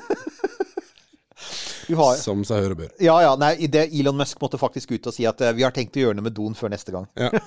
[1.91, 2.91] Har, Som seg hør og bør.
[3.03, 5.73] ja, ja, nei, det, Elon Musk måtte faktisk ut og si at eh, vi har
[5.75, 7.09] tenkt å gjøre noe med doen før neste gang.
[7.19, 7.33] Ja.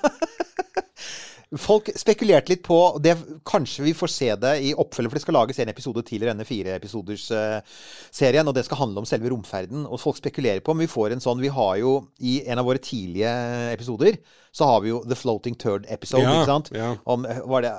[1.60, 3.14] Folk spekulerte litt på det,
[3.46, 6.30] Kanskje vi får se det i oppfølger, for det skal lages en episode til i
[6.30, 8.48] denne fireepisoders-serien.
[8.48, 9.86] og det skal handle om selve romferden.
[9.86, 12.66] Og folk spekulerer på om vi får en sånn Vi har jo i en av
[12.66, 13.34] våre tidlige
[13.74, 14.18] episoder
[14.54, 16.24] så har vi jo The Floating Third Episode.
[16.24, 16.70] Ja, ikke sant?
[16.78, 16.92] ja.
[17.10, 17.72] Om, eh, var, det,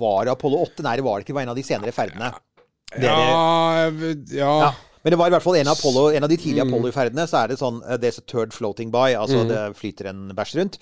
[0.00, 0.82] var det Apollo 8?
[0.86, 1.34] Nei, det var det ikke.
[1.34, 2.30] Det var en av de senere ferdene.
[2.98, 3.90] Ja,
[4.32, 4.34] ja.
[4.34, 4.72] ja.
[5.02, 6.72] Men det var i hvert fall en av, Apollo, en av de tidlige Mm.
[6.74, 7.24] Apollo-ferdene.
[7.28, 9.14] Så er det sånn uh, There's a third floating by.
[9.16, 10.76] Altså det flyter en bæsj rundt.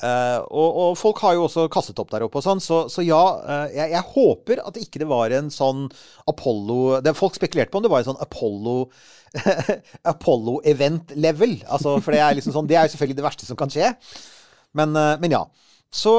[0.00, 2.62] Eh, og, og folk har jo også kastet opp der oppe og sånn.
[2.64, 5.88] Så, så ja, uh, jeg, jeg håper at ikke det var en sånn
[6.30, 8.78] Apollo det, Folk spekulerte på om det var en sånn Apollo
[10.12, 11.60] Apollo-event-level.
[11.68, 13.92] Altså, for det er liksom sånn Det er jo selvfølgelig det verste som kan skje.
[14.78, 15.44] Men, uh, men ja.
[15.92, 16.16] Så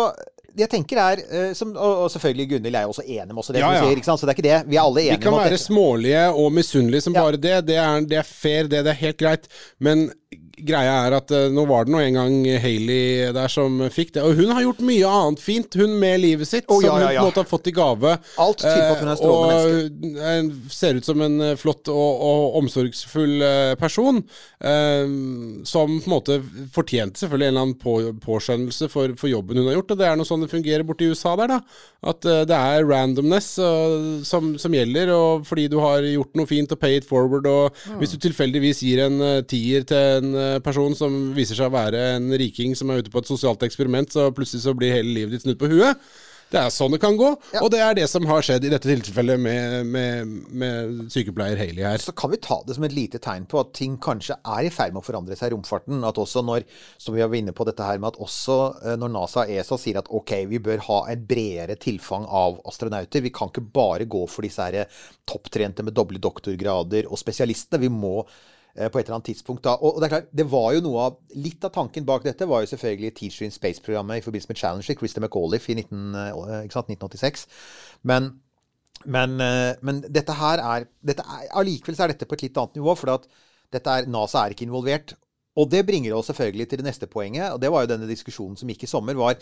[0.52, 1.20] det jeg tenker er
[1.56, 3.62] som, og, selvfølgelig Gunhild er jo også enig med oss i det.
[3.64, 3.86] Ja, ja.
[3.88, 4.02] sier?
[4.04, 4.58] Så det er ikke det.
[4.68, 7.24] Vi er alle Vi enige kan om at være smålige og misunnelige som Ja.
[7.24, 7.54] bare det.
[7.70, 8.84] Det er, det er fair, det.
[8.84, 9.48] Det er helt greit.
[9.80, 10.10] Men
[10.58, 14.24] greia er at eh, nå var det nå en gang Hailey der som fikk det.
[14.28, 17.06] Og hun har gjort mye annet fint, hun med livet sitt, oh, ja, som hun
[17.08, 18.16] ja, på en måte har fått i gave.
[18.42, 20.22] Alt tyder på at hun er strålende menneske.
[20.22, 24.22] Og hun ser ut som en eh, flott og, og omsorgsfull eh, person.
[24.60, 25.06] eh,
[25.72, 26.38] som på en måte
[26.74, 29.96] fortjente selvfølgelig en eller annen på, påskjønnelse for, for jobben hun har gjort.
[29.96, 31.60] Og det er noe sånn det fungerer borti USA der, da.
[32.12, 36.50] At eh, det er randomness eh, som, som gjelder, og fordi du har gjort noe
[36.50, 37.98] fint og pay it forward, og Mm.
[38.02, 41.76] hvis du tilfeldigvis gir en eh, tier til en eh, person som viser seg å
[41.76, 45.16] være en riking som er ute på et sosialt eksperiment, så plutselig så blir hele
[45.16, 46.12] livet ditt snudd på huet.
[46.52, 47.28] Det er sånn det kan gå,
[47.62, 51.86] og det er det som har skjedd i dette tilfellet med, med, med sykepleier Haley
[51.88, 52.02] her.
[52.04, 54.74] så kan vi ta det som et lite tegn på at ting kanskje er i
[54.74, 56.04] ferd med å forandre seg i romfarten.
[56.04, 56.66] At også når,
[57.00, 59.80] som vi var inne på dette her med at også eh, når NASA og ESA
[59.80, 63.24] sier at ok, vi bør ha et bredere tilfang av astronauter.
[63.24, 65.00] Vi kan ikke bare gå for disse her
[65.32, 67.80] topptrente med doble doktorgrader og spesialistene.
[67.86, 68.36] Vi må eh,
[68.76, 69.74] på et eller annet tidspunkt da.
[69.84, 72.64] Og det er klart, det var jo noe av Litt av tanken bak dette var
[72.64, 76.92] jo selvfølgelig Teacher in Space-programmet i forbindelse med Challenger, Christer McAuliffe i 19, eh, sant,
[76.92, 77.46] 1986.
[78.08, 78.34] Men
[79.06, 82.96] men, eh, men dette her er, dette er er dette på et litt annet nivå,
[82.98, 83.26] for
[83.72, 85.16] dette er, NASA er ikke involvert.
[85.60, 88.56] Og det bringer oss selvfølgelig til det neste poenget, og det var jo denne diskusjonen
[88.56, 89.36] som gikk i sommer, var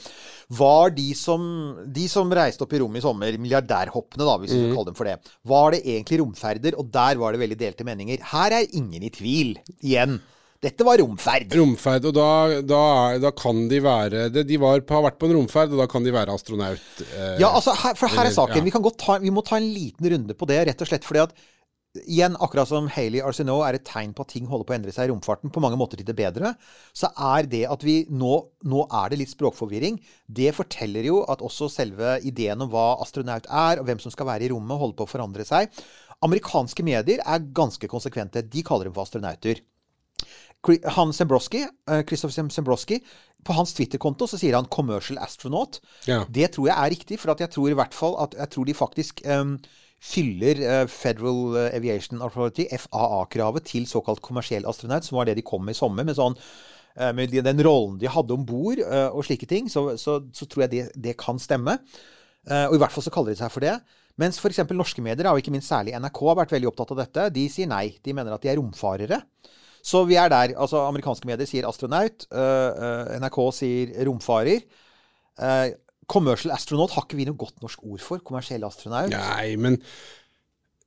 [0.57, 1.43] Var de som,
[1.85, 4.97] de som reiste opp i rommet i sommer, milliardærhoppene, da, hvis vi skal kalle dem
[4.97, 6.79] for det, var det egentlig romferder?
[6.81, 8.23] Og der var det veldig delte meninger.
[8.31, 9.53] Her er ingen i tvil.
[9.85, 10.17] Igjen.
[10.59, 11.53] Dette var romferd.
[11.55, 12.31] Romferd, og da,
[12.67, 12.81] da,
[13.23, 16.03] da kan de være det, De var, har vært på en romferd, og da kan
[16.03, 16.81] de være astronaut.
[17.05, 18.57] Eh, Ja, altså, her, for her er saken.
[18.59, 18.65] ja.
[18.65, 21.07] Vi, kan godt ta, vi må ta en liten runde på det, rett og slett
[21.07, 21.37] fordi at
[21.97, 24.91] Igjen, akkurat som Hailey Arsenault er et tegn på at ting holder på å endre
[24.93, 26.51] seg i romfarten, på mange måter til det bedre,
[26.93, 28.35] så er det at vi nå
[28.69, 29.95] Nå er det litt språkforvirring.
[30.27, 34.27] Det forteller jo at også selve ideen om hva astronaut er, og hvem som skal
[34.29, 35.71] være i rommet, holder på å forandre seg.
[36.27, 38.43] Amerikanske medier er ganske konsekvente.
[38.43, 39.63] De kaller dem for astronauter.
[40.97, 42.99] Han Sembroski, Kristoffer Christopher Sembroski,
[43.47, 45.79] på hans Twitter-konto så sier han 'commercial astronaut'.
[46.05, 46.25] Ja.
[46.27, 48.65] Det tror jeg er riktig, for at jeg tror i hvert fall at jeg tror
[48.65, 49.57] de faktisk em,
[49.99, 55.45] fyller eh, Federal eh, Aviation Authority, FAA-kravet, til såkalt kommersiell astronaut, som var det de
[55.45, 56.07] kom med i sommer.
[56.07, 56.37] med sånn
[56.95, 60.65] eh, med den rollen de hadde om bord og slike ting, så, så, så tror
[60.65, 61.77] jeg det, det kan stemme.
[62.49, 63.75] Og i hvert fall så kaller de seg for det.
[64.19, 64.63] Mens f.eks.
[64.73, 67.25] norske medier, og ikke minst særlig NRK, har vært veldig opptatt av dette.
[67.35, 67.99] De sier nei.
[68.03, 69.19] De mener at de er romfarere.
[69.85, 70.55] Så vi er der.
[70.57, 72.25] Altså, amerikanske medier sier astronaut.
[72.31, 74.65] NRK sier romfarer.
[76.09, 78.23] Commercial astronaut har ikke vi noe godt norsk ord for.
[78.25, 79.11] Kommersiell astronaut.
[79.13, 79.77] Nei, men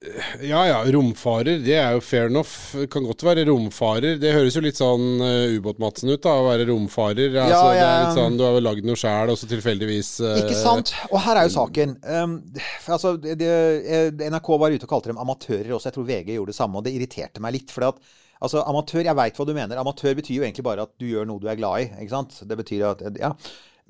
[0.02, 2.72] eh, Ja ja, romfarer, det er jo fair enough.
[2.90, 4.18] Kan godt være romfarer.
[4.22, 7.36] Det høres jo litt sånn uh, Ubåt-Madsen ut, da, å være romfarer.
[7.36, 7.86] Altså, Det ja.
[7.86, 10.94] er litt sånn, Du har vel lagd noe sjæl, og så tilfeldigvis uh, Ikke sant?
[11.12, 11.96] Og her er jo saken.
[12.02, 12.36] Um,
[12.82, 15.92] for altså, det, det, NRK var ute og kalte dem amatører også.
[15.92, 17.70] Jeg tror VG gjorde det samme, og det irriterte meg litt.
[17.70, 18.02] For at,
[18.42, 19.78] altså, amatør, jeg veit hva du mener.
[19.86, 21.92] Amatør betyr jo egentlig bare at du gjør noe du er glad i.
[22.02, 22.42] ikke sant?
[22.42, 23.36] Det betyr at, ja.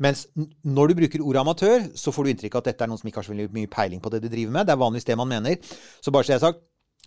[0.03, 3.01] Mens når du bruker ordet amatør, så får du inntrykk av at dette er noen
[3.01, 4.67] som ikke har så veldig mye peiling på det de driver med.
[4.67, 5.75] Det er vanligvis det man mener.
[6.03, 6.63] Så bare så jeg har sagt,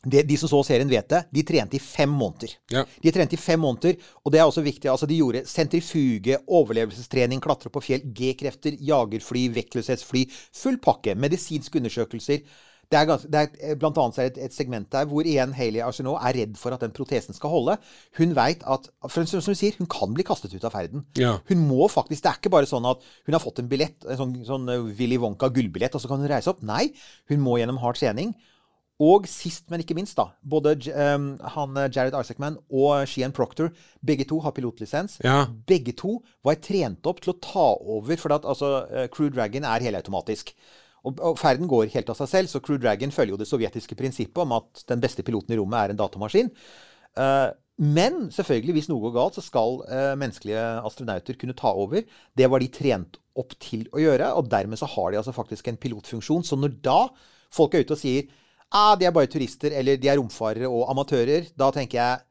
[0.05, 2.53] det, de som så serien vet det, de trente i fem måneder.
[2.71, 2.83] Ja.
[3.01, 4.89] De trente i fem måneder, og det er også viktig.
[4.91, 11.17] altså De gjorde sentrifuge, overlevelsestrening, klatre på fjell, G-krefter, jagerfly, vektløshetsfly, full pakke.
[11.17, 12.45] Medisinske undersøkelser.
[12.91, 15.81] Det er, ganske, det er eh, blant annet et, et segment der hvor igjen Hailey
[15.85, 17.77] Arsenault er redd for at den protesen skal holde.
[18.19, 21.05] Hun vet at for som hun sier, hun kan bli kastet ut av ferden.
[21.19, 21.37] Ja.
[21.49, 24.19] Hun må faktisk, Det er ikke bare sånn at hun har fått en billett, en
[24.21, 26.61] sånn, sånn eh, Willy Wonka gullbillett, og så kan hun reise opp.
[26.65, 26.91] Nei,
[27.31, 28.35] hun må gjennom hard trening.
[29.03, 30.29] Og sist, men ikke minst, da.
[30.39, 35.17] Både um, han Jared Isaacman og Sheehan Proctor, begge to har pilotlisens.
[35.25, 35.49] Ja.
[35.67, 39.83] Begge to var trent opp til å ta over, for at altså, Crew Dragon er
[39.83, 40.53] helautomatisk.
[41.05, 43.97] Og, og ferden går helt av seg selv, så Crew Dragon følger jo det sovjetiske
[43.99, 46.49] prinsippet om at den beste piloten i rommet er en datamaskin.
[47.15, 52.05] Uh, men selvfølgelig, hvis noe går galt, så skal eh, menneskelige astronauter kunne ta over.
[52.31, 54.29] Det var de trent opp til å gjøre.
[54.39, 56.45] Og dermed så har de altså faktisk en pilotfunksjon.
[56.47, 57.01] Så når da
[57.51, 58.29] folk er ute og sier
[58.71, 62.23] ah, de er bare turister, eller de er romfarere og amatører, da tenker jeg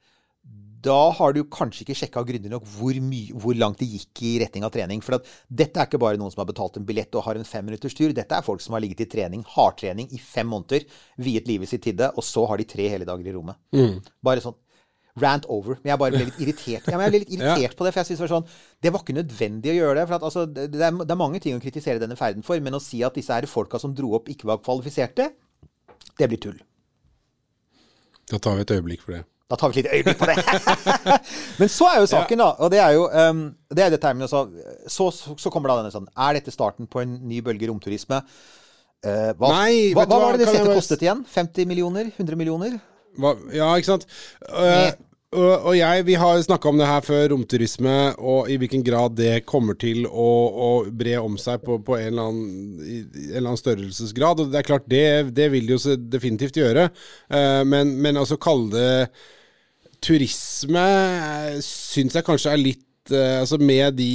[0.85, 2.99] da har du kanskje ikke sjekka grundig nok hvor,
[3.43, 5.01] hvor langt det gikk i retning av trening.
[5.05, 7.49] For at dette er ikke bare noen som har betalt en billett og har en
[7.49, 8.13] femminutters tur.
[8.17, 10.85] Dette er folk som har ligget i trening, hardtrening, i fem måneder,
[11.25, 13.61] viet livet sitt til det, og så har de tre hele dager i rommet.
[14.25, 14.59] Bare sånn
[15.21, 15.79] rant over.
[15.83, 16.89] Men jeg bare ble litt irritert.
[16.91, 18.49] Ja, jeg ble litt irritert på det, for jeg synes det var sånn
[18.83, 20.07] Det var ikke nødvendig å gjøre det.
[20.11, 22.77] For at, altså, det, er, det er mange ting å kritisere denne ferden for, men
[22.77, 25.31] å si at disse her folka som dro opp, ikke var kvalifiserte,
[26.19, 26.59] det blir tull.
[28.31, 29.25] Da tar vi et øyeblikk for det.
[29.51, 30.39] Da tar vi et lite øyeblikk på det.
[31.61, 34.17] Men så er jo saken, da, og det er jo um, det er dette her
[34.17, 34.47] med så,
[34.89, 38.23] så, så kommer da denne sånn Er dette starten på en ny bølge romturisme?
[39.05, 41.25] Uh, hva, Nei, hva, hva hva, var det det sette settet kostet igjen?
[41.29, 42.09] 50 millioner?
[42.17, 42.79] 100 millioner?
[43.55, 44.09] Ja, ikke sant?
[44.49, 44.95] Eh,
[45.35, 49.45] og, jeg, Vi har snakka om det her før, romturisme, og i hvilken grad det
[49.49, 50.31] kommer til å,
[50.67, 54.43] å bre om seg på, på en, eller annen, en eller annen størrelsesgrad.
[54.43, 55.05] Og det er klart, det,
[55.37, 56.89] det vil det jo definitivt gjøre.
[57.29, 58.95] Eh, men, men altså kalle det
[60.05, 64.13] turisme eh, syns jeg kanskje er litt eh, Altså med de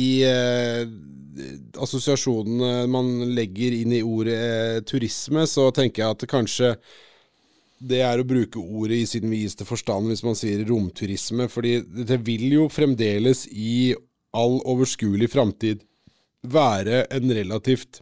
[1.80, 6.74] assosiasjonene man legger inn i ordet turisme, så tenker jeg at det kanskje
[7.80, 12.20] det er å bruke ordet i sin videste forstand hvis man sier romturisme, fordi det
[12.28, 13.94] vil jo fremdeles i
[14.36, 15.86] all overskuelig framtid
[16.50, 18.02] være en relativt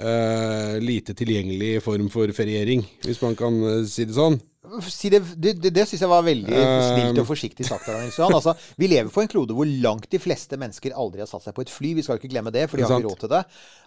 [0.00, 4.40] uh, lite tilgjengelig form for feriering, hvis man kan eh, si det sånn.
[4.86, 7.22] Si det det, det, det syns jeg var veldig snilt Um.
[7.22, 7.88] og forsiktig sagt.
[7.88, 8.34] av Nils Johan.
[8.36, 11.56] Altså, vi lever på en klode hvor langt de fleste mennesker aldri har satt seg
[11.56, 11.92] på et fly.
[11.98, 13.42] Vi skal ikke glemme det, for de har ikke råd til det.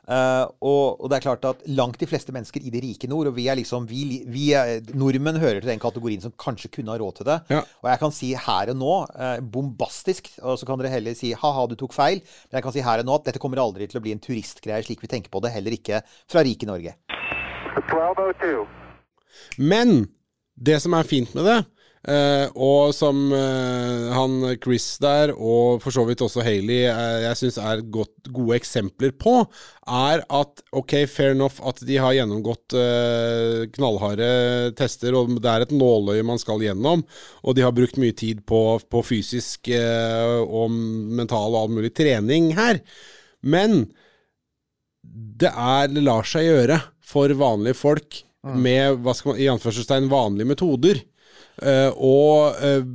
[0.10, 3.30] Uh, og, og det er klart at langt de fleste mennesker i det rike nord,
[3.30, 6.96] og vi er liksom vi, vi er, Nordmenn hører til den kategorien som kanskje kunne
[6.96, 7.38] ha råd til det.
[7.54, 7.64] Ja.
[7.84, 11.34] Og jeg kan si her og nå, uh, bombastisk, og så kan dere heller si
[11.38, 12.24] ha-ha, du tok feil.
[12.50, 14.24] Men jeg kan si her og nå at dette kommer aldri til å bli en
[14.24, 16.96] turistgreie slik vi tenker på det, heller ikke fra rike Norge.
[17.80, 18.66] 1202.
[19.62, 20.08] Men
[20.60, 21.60] det som er fint med det,
[22.08, 27.40] Uh, og som uh, han Chris der, og for så vidt også Haley, uh, jeg
[27.42, 29.34] syns er godt, gode eksempler på,
[29.84, 32.78] er at ok, fair enough at de har gjennomgått
[33.76, 34.30] knallharde
[34.80, 37.04] tester, og det er et nåløye man skal gjennom,
[37.44, 42.54] og de har brukt mye tid på, på fysisk og mental og all mulig trening
[42.56, 42.80] her.
[43.42, 43.90] Men
[45.04, 50.10] det, er, det lar seg gjøre for vanlige folk med hva skal man, i anførselstegn
[50.12, 51.02] vanlige metoder.
[51.60, 52.86] Uh, og uh,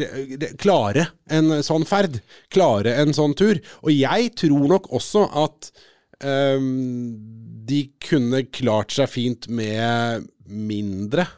[0.00, 2.20] re- re- klare en sånn ferd.
[2.52, 3.60] Klare en sånn tur.
[3.84, 5.68] Og jeg tror nok også at
[6.24, 7.12] um,
[7.68, 11.28] de kunne klart seg fint med mindre.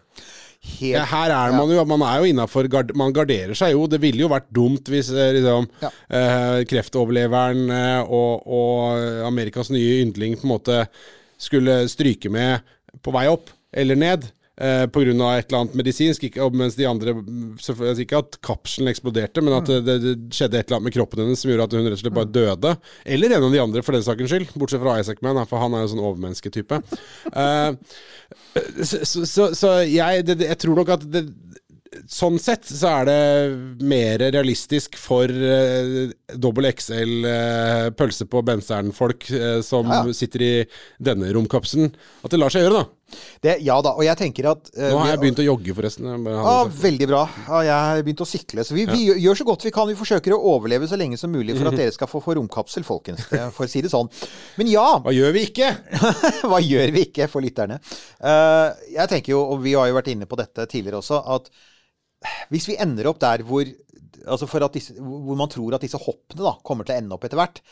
[0.64, 2.64] Helt her er man jo Man er jo innafor
[2.96, 3.82] Man garderer seg jo.
[3.90, 5.90] Det ville jo vært dumt hvis liksom, Ja.
[6.08, 7.66] eh, kreftoverleveren
[8.08, 10.78] og, og Amerikas nye yndling på en måte
[11.36, 12.62] skulle stryke med
[13.04, 14.30] på vei opp eller ned.
[14.54, 17.56] Eh, av et eller annet medisinsk, ikke, mens de andre mm,
[18.04, 21.24] Ikke at kapselen eksploderte, men at det, det, det skjedde et eller annet med kroppen
[21.24, 22.76] hennes som gjorde at hun rett og slett bare døde.
[23.16, 24.52] Eller en av de andre, for den sakens skyld.
[24.54, 26.80] Bortsett fra Isaac Man, for han er jo sånn overmennesketype.
[27.34, 27.74] Eh,
[28.86, 31.24] så, så, så, jeg, det- jeg tror nok at det,
[32.10, 36.10] Sånn sett så er det mer realistisk for uh,
[36.74, 40.16] XL uh, pølse på Benseren-folk uh, som Ja, ja.
[40.16, 40.52] sitter i
[41.02, 43.04] denne romkapselen, at det lar seg gjøre, da.
[43.44, 46.08] Det, ja da, og jeg tenker at uh, Nå har jeg begynt å jogge, forresten.
[46.26, 46.54] Ja,
[46.84, 47.22] veldig bra.
[47.46, 48.64] Ja, jeg har begynt å sykle.
[48.66, 49.88] Så vi, vi gjør så godt vi kan.
[49.90, 52.86] Vi forsøker å overleve så lenge som mulig for at dere skal få, få romkapsel,
[52.86, 53.26] folkens.
[53.28, 54.10] For å si det sånn.
[54.60, 55.70] Men ja, Hva gjør vi ikke?
[56.50, 57.78] hva gjør vi ikke for lytterne?
[58.18, 61.52] Uh, jeg tenker jo, og vi har jo vært inne på dette tidligere også, at
[62.52, 63.68] hvis vi ender opp der hvor,
[64.24, 67.40] altså disse, hvor man tror at disse hoppene da, kommer til å ende opp etter
[67.40, 67.62] hvert,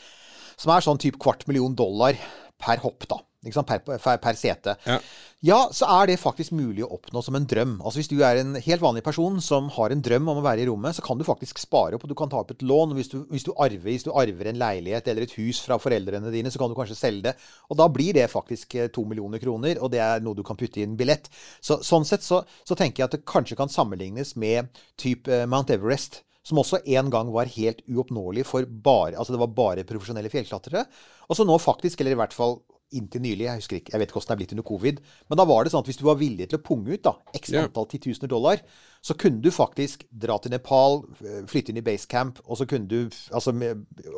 [0.61, 2.19] som er sånn typ kvart million dollar
[2.63, 3.19] per hopp, da.
[3.43, 4.77] Per, per, per sete.
[4.87, 5.01] Ja.
[5.43, 7.73] Ja, så er det faktisk mulig å oppnå som en drøm.
[7.83, 10.63] Altså Hvis du er en helt vanlig person som har en drøm om å være
[10.63, 12.95] i rommet, så kan du faktisk spare opp, og du kan ta opp et lån.
[12.95, 16.31] Hvis du, hvis du, arver, hvis du arver en leilighet eller et hus fra foreldrene
[16.31, 17.35] dine, så kan du kanskje selge det.
[17.75, 20.61] Og da blir det faktisk eh, to millioner kroner, og det er noe du kan
[20.61, 21.27] putte i en billett.
[21.59, 25.49] Så, sånn sett så, så tenker jeg at det kanskje kan sammenlignes med type eh,
[25.51, 26.23] Mount Everest.
[26.47, 30.87] Som også en gang var helt uoppnåelig for bare Altså det var bare profesjonelle fjellklatrere.
[31.31, 32.61] Og så nå faktisk, eller i hvert fall
[32.99, 35.01] inntil nylig, jeg husker ikke, jeg vet ikke hvordan det er blitt under covid,
[35.31, 37.15] men da var det sånn at hvis du var villig til å punge ut da,
[37.39, 38.61] x antall titusener dollar,
[39.03, 41.03] så kunne du faktisk dra til Nepal,
[41.51, 43.01] flytte inn i basecamp, og så kunne du
[43.33, 43.55] altså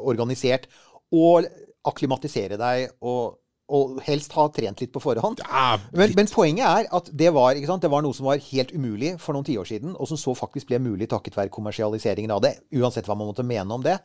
[0.02, 0.68] organisert
[1.14, 1.48] og
[1.84, 3.38] akklimatisere deg og,
[3.74, 5.42] og helst ha trent litt på forhånd.
[5.92, 9.36] Men, men poenget er at det var, det var noe som var helt umulig for
[9.36, 13.08] noen tiår siden, og som så faktisk ble mulig takket være kommersialiseringen av det, uansett
[13.08, 13.98] hva man måtte mene om det.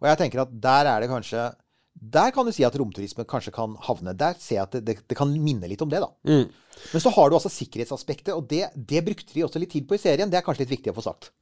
[0.00, 1.50] Og jeg tenker at der er det kanskje
[1.94, 4.14] Der kan du si at romturisme kanskje kan havne.
[4.16, 6.10] Der ser jeg at det, det, det kan minne litt om det, da.
[6.24, 9.98] Men så har du altså sikkerhetsaspektet, og det, det brukte de også litt tid på
[9.98, 10.30] i serien.
[10.30, 11.32] Det er kanskje litt viktig å få sagt.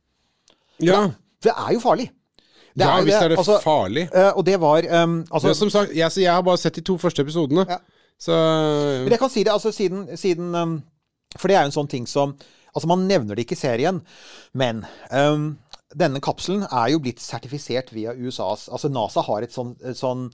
[0.83, 1.05] Ja,
[1.39, 2.09] For det er jo farlig.
[2.79, 4.05] Det ja hvis det er altså, farlig.
[4.15, 6.99] eh, og det var um, altså, som sagt, jeg, jeg har bare sett de to
[7.01, 7.65] første episodene.
[7.69, 7.79] Ja.
[8.19, 10.73] Så Men jeg kan si det, altså siden, siden um,
[11.39, 12.35] For det er jo en sånn ting som
[12.75, 13.97] Altså, man nevner det ikke i serien,
[14.55, 15.47] men um,
[15.97, 20.27] denne kapselen er jo blitt sertifisert via USAs Altså NASA har et sånn, sånn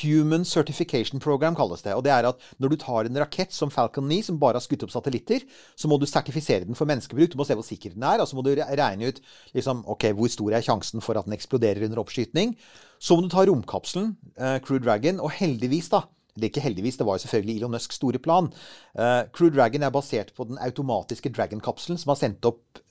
[0.00, 1.92] Human Certification Program, kalles det.
[1.94, 4.64] Og det er at når du tar en rakett som Falcon 9, som bare har
[4.64, 5.44] skutt opp satellitter,
[5.78, 7.30] så må du sertifisere den for menneskebruk.
[7.30, 9.22] Du må se hvor sikker den er, og så må du regne ut
[9.54, 12.56] liksom, ok, hvor stor er sjansen for at den eksploderer under oppskyting.
[12.98, 16.02] Så må du ta romkapselen, eh, Crew Dragon, og heldigvis, da
[16.36, 18.50] eller ikke heldigvis, det var jo selvfølgelig Elon Musks store plan.
[18.92, 22.82] Uh, Crew Dragon er basert på den automatiske Dragon-kapselen som har sendt opp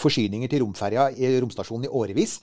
[0.00, 2.38] forsyninger til romferja i romstasjonen i årevis.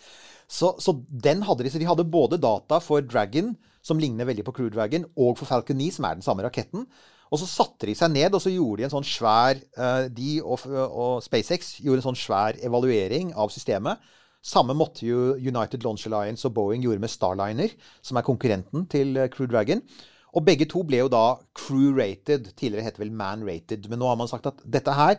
[0.48, 1.72] Så, så den hadde de.
[1.74, 3.52] Så de hadde både data for Dragon,
[3.84, 6.88] som ligner veldig på Crew Dragon, og for Falcon 9, som er den samme raketten.
[7.28, 10.38] Og så satte de seg ned og så gjorde de en sånn svær eh, De
[10.40, 14.00] og, og SpaceX gjorde en sånn svær evaluering av systemet.
[14.48, 17.74] Samme måtte jo United Launch Alliance og Boeing gjorde med Starliner,
[18.06, 19.84] som er konkurrenten til eh, Crew Dragon.
[20.38, 21.26] Og begge to ble jo da
[21.58, 22.52] crew-rated.
[22.56, 23.88] Tidligere het det vel man-rated.
[23.92, 25.18] Men nå har man sagt at dette her,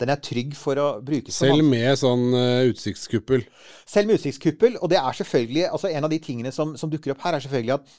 [0.00, 3.44] den er trygg for å brukes som selv med sånn uh, utsiktskuppel.
[3.88, 4.78] selv med utsiktskuppel.
[4.80, 7.44] Og det er selvfølgelig altså En av de tingene som, som dukker opp her, er
[7.44, 7.92] selvfølgelig at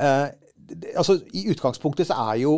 [0.00, 0.28] uh,
[0.96, 2.54] altså I utgangspunktet så er jo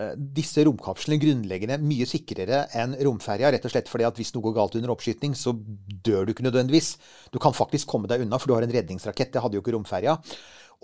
[0.00, 3.52] eh, disse romkapslene grunnleggende mye sikrere enn romferja.
[3.54, 6.46] Rett og slett fordi at hvis noe går galt under oppskyting, så dør du ikke
[6.46, 6.96] nødvendigvis.
[7.34, 9.32] Du kan faktisk komme deg unna, for du har en redningsrakett.
[9.34, 10.18] Det hadde jo ikke romferja.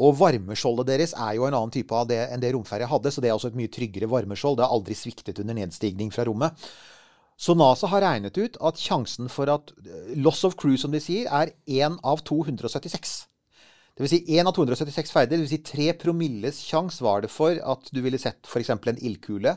[0.01, 3.21] Og varmeskjoldet deres er jo en annen type av det enn det romferja hadde, så
[3.21, 4.57] det er også et mye tryggere varmeskjold.
[4.61, 6.71] Det har aldri sviktet under nedstigning fra rommet.
[7.41, 11.01] Så NASA har regnet ut at sjansen for at eh, loss of crew, som de
[11.01, 13.15] sier, er 1 av 276.
[13.97, 15.37] Det vil si 1 av 276 ferder.
[15.39, 18.71] Det vil si 3 promilles sjanse var det for at du ville sett f.eks.
[18.77, 19.57] en ildkule.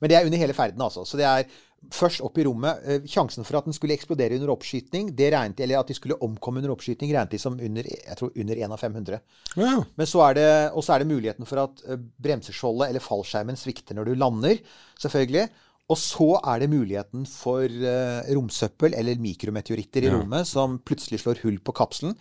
[0.00, 1.04] Men det er under hele ferden, altså.
[1.04, 1.46] Så det er
[1.92, 2.82] først opp i rommet.
[2.84, 5.96] Eh, Sjansen for at den skulle eksplodere under oppskyting, det regnet de, eller at de
[5.96, 9.20] skulle omkomme under oppskyting, regnet de som under, jeg tror, under 1 av 500.
[9.60, 9.72] Ja.
[9.96, 13.60] Men så er det, og så er det muligheten for at eh, bremseskjoldet eller fallskjermen
[13.60, 14.62] svikter når du lander,
[15.00, 15.48] selvfølgelig.
[15.90, 20.16] Og så er det muligheten for eh, romsøppel eller mikrometeoritter i Ja.
[20.18, 22.14] rommet som plutselig slår hull på kapselen.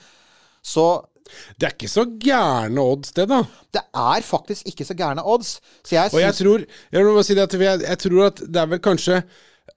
[0.64, 1.06] Så
[1.60, 3.44] Det er ikke så gærne odds, det, da.
[3.72, 5.60] det er faktisk ikke så gærne odds.
[5.86, 7.54] Så jeg Og jeg tror Jeg si det
[7.86, 9.24] jeg tror at det er vel kanskje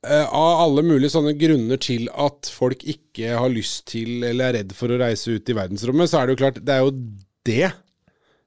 [0.02, 4.56] Uh, av alle mulige sånne grunner til at folk ikke har lyst til eller er
[4.56, 6.94] redd for å reise ut i verdensrommet, så er det jo klart Det er jo
[7.46, 7.68] det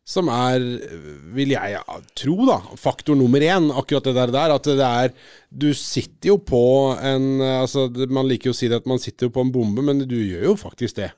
[0.06, 0.62] som er,
[1.34, 1.80] vil jeg
[2.14, 3.72] tro, da, faktor nummer én.
[3.74, 4.54] Akkurat det der, der.
[4.54, 5.14] At det er
[5.50, 9.28] Du sitter jo på en altså, Man liker jo å si det at man sitter
[9.28, 11.10] jo på en bombe, men du gjør jo faktisk det.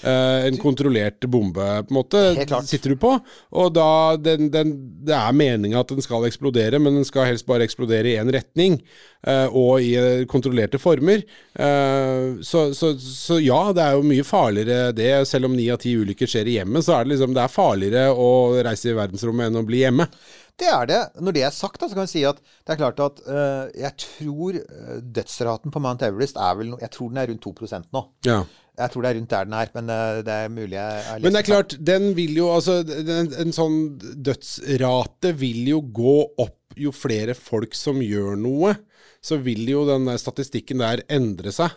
[0.00, 2.22] Eh, en kontrollert bombe, på en måte,
[2.66, 3.12] sitter du på.
[3.52, 4.72] Og da den, den,
[5.04, 8.32] Det er meninga at den skal eksplodere, men den skal helst bare eksplodere i én
[8.32, 8.80] retning.
[9.26, 11.20] eh, og i eh, kontrollerte former.
[11.52, 15.10] Eh, så, så, så ja, det er jo mye farligere det.
[15.28, 17.52] Selv om ni av ti ulykker skjer i hjemmet, så er det liksom Det er
[17.52, 18.30] farligere å
[18.64, 20.08] reise i verdensrommet enn å bli hjemme.
[20.60, 21.00] Det er det.
[21.24, 23.70] Når det er sagt, da, så kan jeg si at det er klart at eh,
[23.80, 27.46] jeg tror eh, dødsraten på Mount Everest er vel no, Jeg tror den er rundt
[27.46, 28.02] 2% nå.
[28.28, 28.42] Ja.
[28.80, 31.24] Jeg tror det er rundt der den er, men eh, det er mulig jeg har
[31.24, 36.16] Men det er klart, den vil jo altså en, en sånn dødsrate vil jo gå
[36.40, 38.76] opp jo flere folk som gjør noe.
[39.20, 41.74] Så vil jo den der statistikken der endre seg.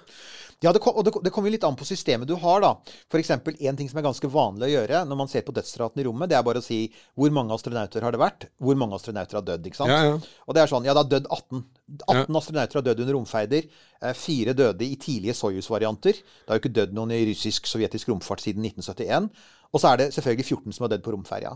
[0.64, 2.96] Ja, det, kom, og det, det kommer jo litt an på systemet du har, da.
[3.20, 6.06] Eksempel, en ting som er ganske vanlig å gjøre når man ser på dødsraten i
[6.08, 6.86] rommet, det er bare å si
[7.20, 9.92] hvor mange astronauter har det vært, hvor mange astronauter har dødd, ikke sant?
[9.92, 10.46] Ja, ja.
[10.48, 11.66] Og det er sånn, ja, det har dødd 18.
[12.08, 13.68] 18 astronauter har dødd under romferder.
[14.02, 16.14] Eh, Fire døde i tidlige Soyuz-varianter.
[16.22, 19.30] Det har jo ikke dødd noen i russisk-sovjetisk romfart siden 1971.
[19.74, 21.56] Og så er det selvfølgelig 14 som har dødd på romferja.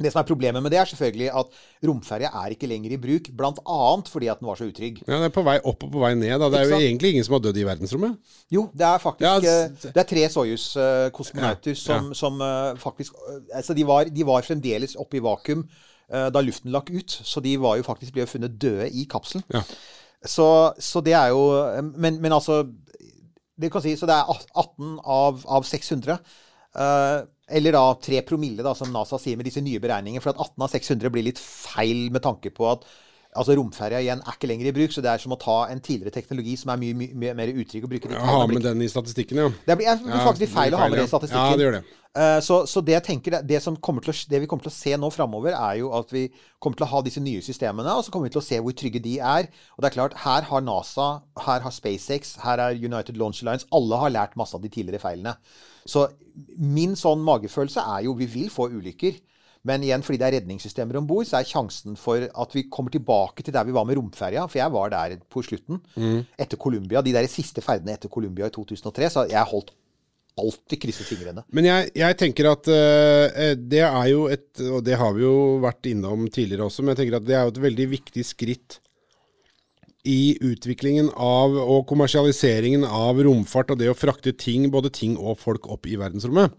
[0.00, 3.26] Det som er Problemet med det er selvfølgelig at romferja er ikke lenger i bruk,
[3.36, 3.78] bl.a.
[4.08, 5.02] fordi at den var så utrygg.
[5.06, 6.38] Ja, Det er på vei opp og på vei ned.
[6.40, 6.48] Da.
[6.48, 8.16] Det er jo egentlig ingen som har dødd i verdensrommet.
[8.54, 13.18] Jo, det er faktisk Ja, eh, Det er tre Soyuz-kosmonauter Ja, som, som eh, faktisk
[13.52, 15.66] Altså, de var, de var fremdeles oppe i vakuum
[16.10, 19.44] da luften lakk ut, så de var jo faktisk ble funnet døde i kapselen.
[19.54, 19.62] Ja.
[20.26, 20.46] Så,
[20.78, 22.66] så det er jo eh, Men, men altså
[23.56, 26.16] Det kan si, så det er 18 av, av 600.
[26.70, 30.22] Uh, eller da 3 promille, da, som NASA sier med disse nye beregningene.
[30.24, 32.86] For at 18 av 600 blir litt feil med tanke på at
[33.36, 34.94] altså romferja igjen er ikke lenger i bruk.
[34.94, 37.54] Så det er som å ta en tidligere teknologi som er mye, mye, mye mer
[37.54, 38.10] utrygg å bruke.
[38.10, 38.18] det.
[38.18, 39.48] Ja, ha med den i statistikken, ja.
[39.66, 41.50] det blir, jeg, blir faktisk litt feil å ha med den i statistikken.
[41.52, 41.86] Ja, det gjør det.
[42.10, 44.72] Uh, Så, så det jeg tenker, det, det, som til å, det vi kommer til
[44.72, 46.24] å se nå framover, er jo at vi
[46.58, 48.74] kommer til å ha disse nye systemene, og så kommer vi til å se hvor
[48.74, 49.46] trygge de er.
[49.76, 51.08] Og det er klart, her har NASA,
[51.46, 55.02] her har SpaceX, her er United Launch Alliance Alle har lært masse av de tidligere
[55.02, 55.36] feilene.
[55.86, 56.08] Så
[56.58, 59.22] min sånn magefølelse er jo vi vil få ulykker.
[59.68, 62.92] Men igjen, fordi det er redningssystemer om bord, så er sjansen for at vi kommer
[62.94, 64.46] tilbake til der vi var med romferja.
[64.48, 65.82] For jeg var der på slutten,
[66.40, 67.02] etter Columbia.
[67.04, 69.10] De der siste ferdene etter Columbia i 2003.
[69.12, 69.74] Så jeg holdt
[70.40, 71.44] alltid krysset fingrene.
[71.52, 75.58] Men jeg, jeg tenker at uh, det er jo et Og det har vi jo
[75.62, 78.80] vært innom tidligere også, men jeg tenker at det er jo et veldig viktig skritt
[80.08, 85.36] i utviklingen av og kommersialiseringen av romfart og det å frakte ting, både ting og
[85.42, 86.56] folk opp i verdensrommet.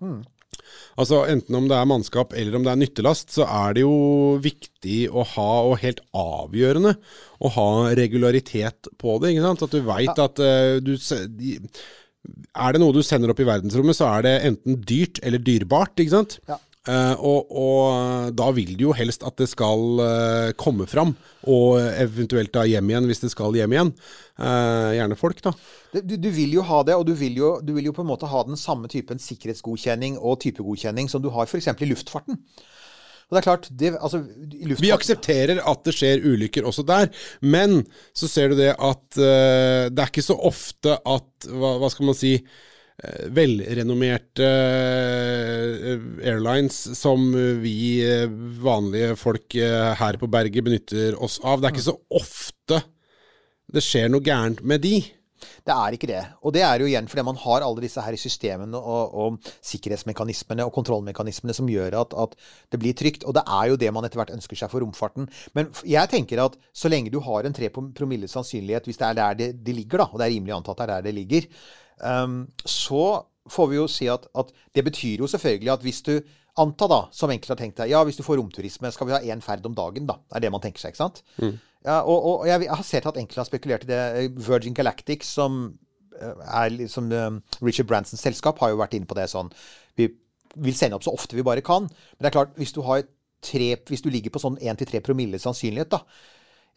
[1.00, 3.96] Altså Enten om det er mannskap eller om det er nyttelast, så er det jo
[4.44, 6.96] viktig å ha, og helt avgjørende,
[7.42, 9.34] å ha regularitet på det.
[9.34, 9.66] ikke sant?
[9.68, 10.94] At du veit at uh, du
[11.40, 11.56] de,
[12.52, 15.96] Er det noe du sender opp i verdensrommet, så er det enten dyrt eller dyrebart.
[16.04, 16.38] ikke sant?
[16.52, 16.60] Ja.
[16.90, 21.14] Eh, og, og da vil du jo helst at det skal uh, komme fram,
[21.46, 23.94] og eventuelt da hjem igjen hvis det skal hjem igjen.
[24.42, 25.54] Uh, gjerne folk, da.
[25.94, 28.10] Du, du vil jo ha det, og du vil jo, du vil jo på en
[28.10, 31.70] måte ha den samme typen sikkerhetsgodkjenning og typegodkjenning som du har f.eks.
[31.70, 32.42] i luftfarten.
[33.32, 37.08] Og det er klart, det, altså, luftfarten, Vi aksepterer at det skjer ulykker også der,
[37.40, 41.90] men så ser du det at eh, det er ikke så ofte at Hva, hva
[41.94, 42.34] skal man si?
[43.04, 47.30] Eh, velrenommerte eh, airlines som
[47.62, 48.28] vi eh,
[48.64, 49.58] vanlige folk
[50.02, 51.62] her på berget benytter oss av.
[51.62, 52.84] Det er ikke så ofte
[53.72, 55.00] det skjer noe gærent med de.
[55.66, 56.22] Det er ikke det.
[56.46, 60.66] Og det er jo igjen fordi man har alle disse her systemene og, og sikkerhetsmekanismene
[60.66, 62.36] og kontrollmekanismene som gjør at, at
[62.74, 63.26] det blir trygt.
[63.26, 65.30] Og det er jo det man etter hvert ønsker seg for romfarten.
[65.58, 69.20] Men jeg tenker at så lenge du har en 3 promille sannsynlighet, hvis det er
[69.22, 71.50] der det, det ligger, da, og det er rimelig antatt det er der det ligger,
[72.08, 73.06] ehm, så
[73.52, 76.16] får vi jo si at, at det betyr jo selvfølgelig at hvis du
[76.60, 79.22] Anta da, som enkelte har tenkt deg, ja hvis du får romturisme, skal vi ha
[79.34, 80.18] én ferd om dagen, da?
[80.28, 81.22] Det er det man tenker seg, ikke sant?
[81.86, 84.02] Ja, og, og jeg, har sett at enkelte har spekulert i det.
[84.46, 85.62] Virgin Galactic, som
[86.20, 89.50] eh, er liksom eh, Richard Bransons selskap, har jo vært inne på det sånn
[89.98, 90.12] Vi
[90.62, 91.88] vil sende opp så ofte vi bare kan.
[91.88, 93.08] Men det er klart, hvis du, har
[93.42, 96.04] tre, hvis du ligger på sånn 1-3 promille sannsynlighet, da,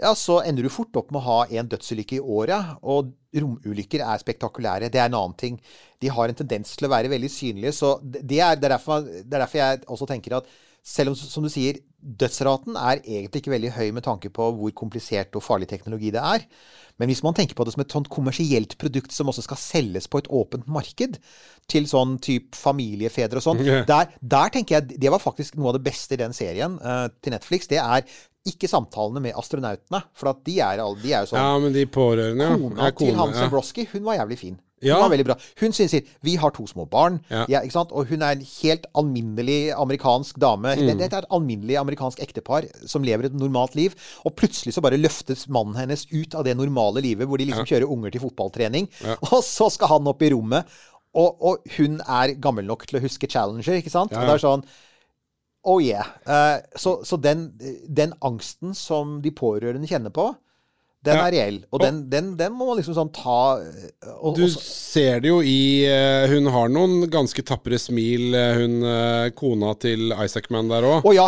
[0.03, 2.74] ja, så ender du fort opp med å ha en dødsulykke i året.
[2.82, 4.90] Og romulykker er spektakulære.
[4.90, 5.59] Det er en annen ting.
[6.03, 7.74] De har en tendens til å være veldig synlige.
[7.78, 10.51] Så det er, det er, derfor, det er derfor jeg også tenker at
[10.84, 14.74] selv om, som du sier, dødsraten er egentlig ikke veldig høy med tanke på hvor
[14.76, 16.45] komplisert og farlig teknologi det er.
[17.01, 20.11] Men hvis man tenker på det som et sånt kommersielt produkt som også skal selges
[20.11, 21.16] på et åpent marked,
[21.70, 25.78] til sånn type familiefedre og sånn, der, der tenker jeg det var faktisk noe av
[25.78, 27.70] det beste i den serien uh, til Netflix.
[27.70, 28.05] Det er
[28.45, 31.86] ikke samtalene med astronautene, for at de er, de er jo sånn Ja, men de
[31.88, 32.61] pårørende, ja.
[32.61, 33.51] Kona Ja, til Hansen Hans ja.
[33.53, 34.59] Broski, hun var jævlig fin.
[34.84, 35.36] Hun var veldig bra.
[35.62, 37.47] Hun sier, vi har to små barn, Ja.
[37.49, 40.74] ja, og hun er en helt alminnelig amerikansk dame.
[40.76, 40.86] Mm.
[40.86, 43.95] Det, det er et alminnelig amerikansk ektepar som lever et normalt liv.
[44.24, 47.64] Og plutselig så bare løftes mannen hennes ut av det normale livet, hvor de liksom
[47.64, 48.90] kjører unger til fotballtrening.
[49.32, 50.68] Og så skal han opp i rommet,
[51.14, 54.11] og, og hun er gammel nok til å huske Challenger, ikke sant?
[54.11, 54.64] Ja, Og det er sånn
[55.65, 56.05] Oh yeah.
[56.29, 57.47] Uh, så så den,
[57.89, 60.35] den angsten som de pårørende kjenner på,
[61.05, 61.27] den Ja.
[61.27, 61.57] er reell.
[61.71, 65.19] Og den, den, den må man liksom sånn ta eh, og, Du og så- ser
[65.21, 70.69] det jo i uh, Hun har noen ganske tapre smil, hun uh, kona til Isaacman
[70.73, 71.05] der òg.
[71.05, 71.27] Oh, ja.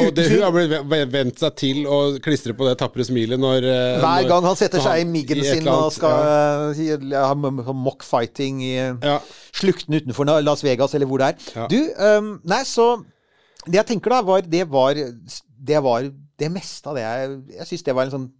[0.00, 3.40] og det, hun har blitt ve- vent seg til å klistre på det tapre smilet
[3.40, 3.68] når
[4.00, 7.26] Hver gang han setter seg seg i han- miggen sin og skal ja.
[7.28, 9.18] ha mockfighting i Ja.
[9.52, 11.68] slukten utenfor Las Vegas, eller hvor det er.
[11.68, 12.94] Du, um, nei, så
[13.66, 16.06] Det jeg tenker da, var Det var det, var
[16.38, 18.30] det meste av det jeg Jeg syns det var en sånn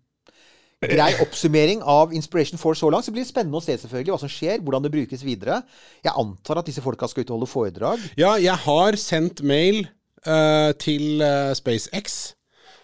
[0.82, 3.06] grei oppsummering av Inspiration 4 så langt.
[3.06, 5.60] Så blir det spennende å se selvfølgelig hva som skjer, hvordan det brukes videre.
[6.02, 8.02] Jeg antar at disse folka skal ut og holde foredrag.
[8.18, 9.84] Ja, jeg har sendt mail
[10.26, 12.34] uh, til uh, SpaceX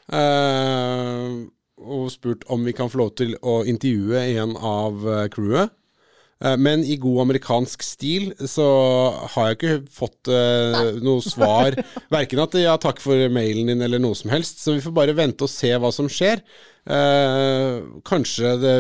[0.08, 1.44] Uh,
[1.78, 5.70] og spurt om vi kan få lov til å intervjue en av eh, crewet.
[6.44, 8.66] Eh, Men i god amerikansk stil så
[9.34, 11.76] har jeg ikke fått uh, noe svar.
[12.14, 14.62] Verken at ja, takk for mailen din eller noe som helst.
[14.62, 16.44] Så vi får bare vente og se hva som skjer.
[16.88, 18.76] Uh, kanskje det,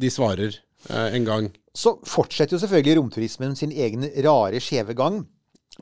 [0.00, 0.54] de svarer
[0.90, 1.50] uh, en gang.
[1.76, 5.22] Så fortsetter jo selvfølgelig romturismen sin egen rare, skjeve gang.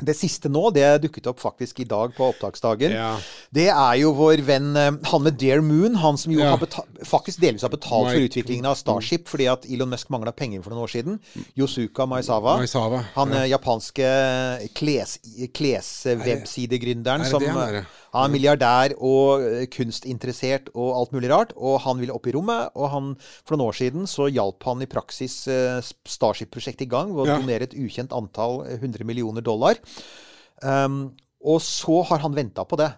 [0.04, 2.92] Det siste nå, det dukket opp faktisk i dag på opptaksdagen.
[2.94, 3.16] Ja.
[3.52, 6.56] Det er jo vår venn eh, han med Dare Moon, han som jo Ja.
[7.04, 10.70] faktisk delvis har betalt for utviklingen av Starship fordi at Elon Musk mangla penger for
[10.74, 11.18] noen år siden.
[11.58, 12.58] Yosuka Maizawa.
[12.58, 13.42] Maizawa, Han ja.
[13.44, 14.08] eh, japanske
[14.74, 15.18] kles-
[15.52, 17.84] kleswebsidegründeren er det som det
[18.14, 21.52] han eh, er, milliardær og eh, kunstinteressert og alt mulig rart.
[21.56, 22.70] Og han ville opp i rommet.
[22.78, 23.10] Og han,
[23.44, 27.28] for noen år siden så hjalp han i praksis eh, Starship-prosjektet i gang ved å
[27.32, 27.38] Ja.
[27.42, 29.80] donere et ukjent antall eh, 100 millioner dollar.
[30.62, 31.12] Um,
[31.44, 32.90] og så har han venta på det.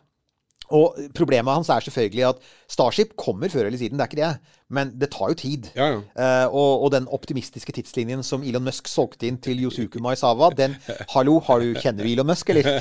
[0.70, 4.56] Og problemet hans er selvfølgelig at Starship kommer før eller siden, det er ikke det.
[4.70, 5.68] Men det tar jo tid.
[5.74, 6.00] Ja, ja.
[6.14, 10.76] Uh, og, og den optimistiske tidslinjen som Elon Musk solgte inn til Yosuku Maizawa, den
[11.10, 12.78] Hallo, har du, kjenner du Elon Musk, eller?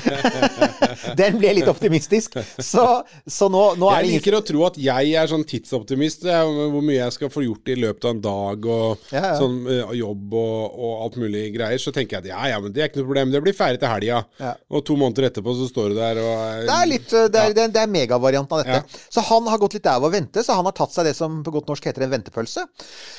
[1.20, 2.38] den ble litt optimistisk.
[2.62, 2.84] Så,
[3.26, 6.28] så nå, nå er det ingen liker å tro at jeg er sånn tidsoptimist.
[6.30, 9.58] er Hvor mye jeg skal få gjort i løpet av en dag, og Ja, sånn
[9.66, 11.82] uh, jobb og, og alt mulig greier.
[11.82, 13.34] Så tenker jeg at ja, ja, men det er ikke noe problem.
[13.34, 14.22] Det blir ferdig til helga.
[14.38, 14.54] Ja.
[14.70, 17.66] Og to måneder etterpå så står du der og Det er litt, det er, det
[17.66, 19.02] er, det er megavarianten av dette.
[19.10, 21.42] Så han har gått litt der å vente, så han har tatt seg det som
[21.42, 22.66] på godt norsk heter en ventepølse.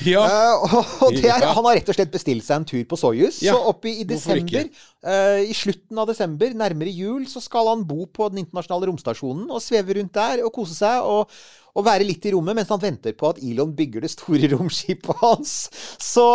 [0.07, 0.25] Ja.
[0.25, 0.75] Uh,
[1.07, 1.53] og, er, Ja.
[1.55, 3.41] Han har rett og slett bestilt seg en tur på Soyuz.
[3.45, 4.67] Ja, Så oppe i, desember,
[5.07, 9.49] uh, i slutten av desember, nærmere jul, så skal han bo på den internasjonale romstasjonen
[9.49, 11.01] og sveve rundt der og kose seg.
[11.01, 11.31] og
[11.77, 15.21] og være litt i rommet mens han venter på at Elon bygger det store romskipet
[15.21, 15.55] hans.
[16.01, 16.25] Så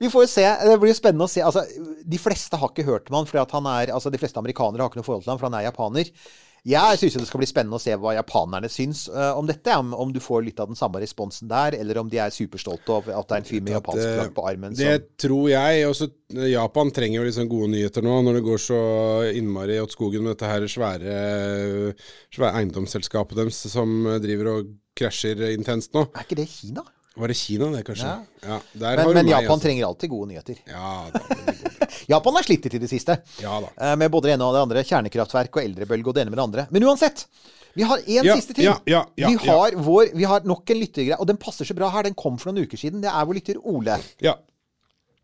[0.00, 0.44] vi får jo se.
[0.44, 1.44] Det blir jo spennende å se.
[1.44, 1.64] Altså,
[2.04, 4.84] de fleste har ikke hørt om han, for at han er, altså de fleste amerikanere
[4.84, 6.12] har ikke noe forhold til han, for han er japaner.
[6.64, 9.68] Jeg syns det skal bli spennende å se hva japanerne syns uh, om dette.
[9.76, 12.88] Om, om du får litt av den samme responsen der, eller om de er superstolte
[12.94, 14.78] av at det er en fyr med japansk det- flagg på armen.
[14.78, 15.82] Det som- tror jeg.
[15.90, 16.08] Også
[16.48, 18.80] Japan trenger jo liksom gode nyheter nå, når det går så
[19.36, 21.18] innmari åt skogen med dette her svære,
[22.32, 23.92] svære eiendomsselskapet deres som
[24.24, 26.08] driver og krasjer intenst nå.
[26.16, 26.86] Er ikke det Kina?
[27.14, 28.08] Var det Kina, det, kanskje?
[28.08, 28.24] Ja.
[28.48, 29.62] Ja, Men, men meg, Japan altså.
[29.68, 30.56] trenger alltid gode nyheter.
[30.66, 31.73] Ja da.
[32.10, 33.18] Japan har slitt litt i det siste.
[33.42, 33.70] Ja da.
[33.80, 34.84] eh, Med både det ene og det andre.
[34.88, 36.66] Kjernekraftverk og eldrebølge og det ene med det andre.
[36.74, 37.26] Men uansett.
[37.74, 38.64] Vi har én Ja, siste ting.
[38.68, 41.74] ja, ja, ja, vi, har vår, vi har nok en lyttergreie, og den passer så
[41.74, 42.04] bra her.
[42.06, 43.00] Den kom for noen uker siden.
[43.02, 43.96] Det er vår lytter Ole.
[44.22, 44.36] Ja.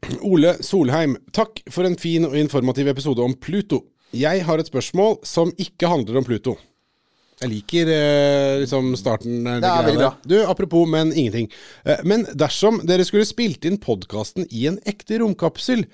[0.27, 3.85] Ole Solheim, takk for en fin og informativ episode om Pluto.
[4.17, 6.57] Jeg har et spørsmål som ikke handler om Pluto.
[7.41, 9.45] Jeg liker eh, liksom starten.
[9.47, 10.11] Det er veldig bra.
[10.29, 11.47] Du, apropos, men ingenting.
[11.87, 15.87] Eh, men dersom dere skulle spilt inn podkasten i en ekte romkapsel,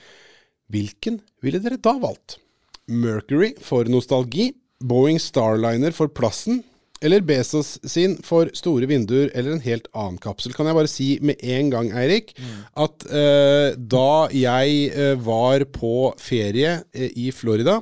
[0.73, 2.39] hvilken ville dere da valgt?
[2.87, 4.53] Mercury for nostalgi,
[4.85, 6.63] Boeing Starliner for plassen,
[7.05, 10.55] eller Bezos sin for store vinduer eller en helt annen kapsel.
[10.57, 12.33] Kan jeg bare si med en gang, Eirik,
[12.79, 17.81] at eh, da jeg eh, var på ferie eh, i Florida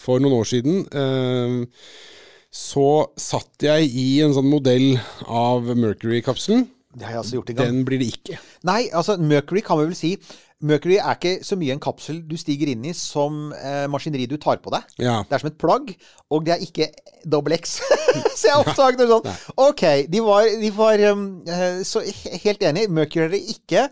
[0.00, 1.58] for noen år siden eh,
[2.54, 4.94] så satt jeg i en sånn modell
[5.26, 6.68] av Mercury-kapselen.
[6.94, 7.70] Det har jeg altså gjort en gang.
[7.72, 8.36] Den blir det ikke.
[8.68, 10.12] Nei, altså Mercury kan vi vel si
[10.64, 14.36] Mercury er ikke så mye en kapsel du stiger inn i som eh, maskineri du
[14.40, 14.96] tar på deg.
[15.02, 15.20] Ja.
[15.28, 15.94] Det er som et plagg,
[16.32, 16.90] og det er ikke
[17.28, 17.78] double X.
[18.38, 19.32] så jeg oppdaget det sånn.
[19.66, 22.04] Ok, de var, de var um, eh, så
[22.46, 22.88] helt enig.
[22.92, 23.88] Mercury er det ikke.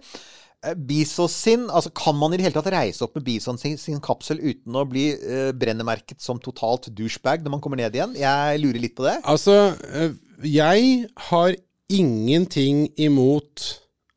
[0.78, 3.98] Bison sin Altså, kan man i det hele tatt reise opp med Bison sin, sin
[4.02, 8.14] kapsel uten å bli uh, brennemerket som totalt douchebag når man kommer ned igjen?
[8.18, 9.18] Jeg lurer litt på det.
[9.26, 10.14] Altså, eh,
[10.46, 11.56] jeg har
[11.92, 13.66] ingenting imot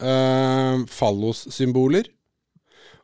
[0.06, 2.12] uh, fallossymboler.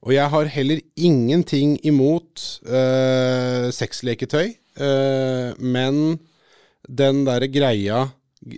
[0.01, 4.47] Og jeg har heller ingenting imot uh, sexleketøy.
[4.81, 6.19] uh, men
[6.89, 8.07] den derre greia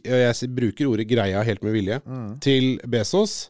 [0.05, 1.99] Jeg bruker ordet 'greia' helt med vilje.
[2.41, 3.49] Til Bezos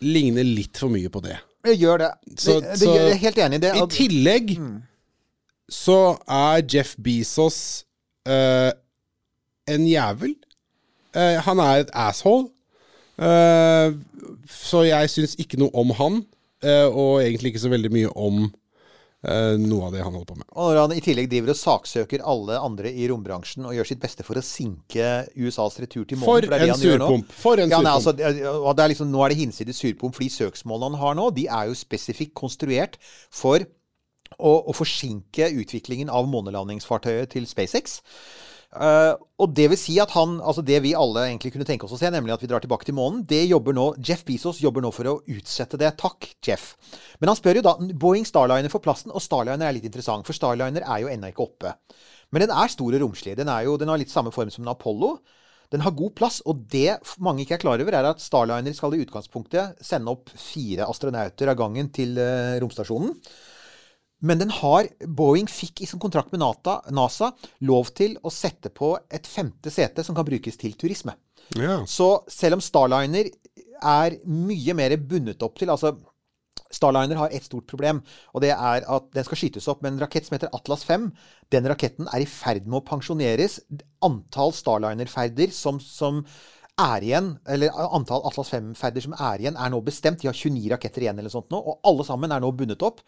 [0.00, 1.38] ligner litt for mye på det.
[1.66, 2.10] Jeg gjør det.
[2.38, 3.72] Så- det, det så- gjør, jeg er helt enig i det.
[3.76, 4.82] I tillegg tillegg
[5.68, 7.84] så er Jeff Bezos
[8.28, 8.70] uh,
[9.68, 10.34] en jævel.
[11.16, 12.48] Han er et asshole.
[14.48, 16.24] Så jeg syns ikke noe om han,
[16.90, 20.48] og egentlig ikke så veldig mye om eh, noe av det han holder på med.
[20.54, 24.02] Og når han i tillegg driver og saksøker alle andre i rombransjen og gjør sitt
[24.02, 27.32] beste for å sinke USAs retur til månen For det en surpomp!
[27.44, 28.22] For en Ja, nei, surpomp!
[28.26, 31.30] altså, og det er liksom, nå er det hinsides surpomp, fordi søksmålene han har nå,
[31.36, 33.00] de er jo spesifikt konstruert
[33.30, 33.64] for
[34.36, 38.00] å, å forsinke utviklingen av månelandingsfartøyet til SpaceX.
[38.74, 41.94] Eh, og det vil si at han, altså det vi alle egentlig kunne tenke oss
[41.96, 44.84] å se, nemlig at vi drar tilbake til månen, det jobber nå, Jeff Bezos jobber
[44.84, 45.92] nå for å utsette det.
[46.00, 46.74] Takk, Jeff.
[47.20, 50.36] Men han spør jo da Boeing Starliner for plassen, og Starliner er litt interessant, for
[50.36, 51.74] Starliner er jo ennå ikke oppe.
[52.34, 53.36] Men den er stor og romslig.
[53.38, 55.16] Den, er jo, den har litt samme form som en Apollo.
[55.74, 58.94] Den har god plass, og det mange ikke er klar over, er at Starliner skal
[58.94, 63.14] i utgangspunktet sende opp fire astronauter av gangen til eh, romstasjonen.
[64.24, 67.32] Men den har Boeing fikk i sin kontrakt med NASA, NASA
[67.68, 71.16] lov til å sette på et femte sete som kan brukes til turisme.
[71.58, 71.82] Ja.
[71.86, 73.28] Så selv om Starliner
[73.76, 75.94] er mye mer bundet opp til altså
[76.72, 78.00] Starliner har et stort problem,
[78.34, 81.06] og det er at den skal skytes opp med en rakett som heter Atlas 5.
[81.54, 83.60] Den raketten er i ferd med å pensjoneres.
[84.04, 86.24] Antall Starliner-ferder som, som
[86.82, 90.20] er igjen, eller antall Atlas 5-ferder som er igjen, er nå bestemt.
[90.20, 93.00] De har 29 raketter igjen, eller sånt nå, og alle sammen er nå bundet opp.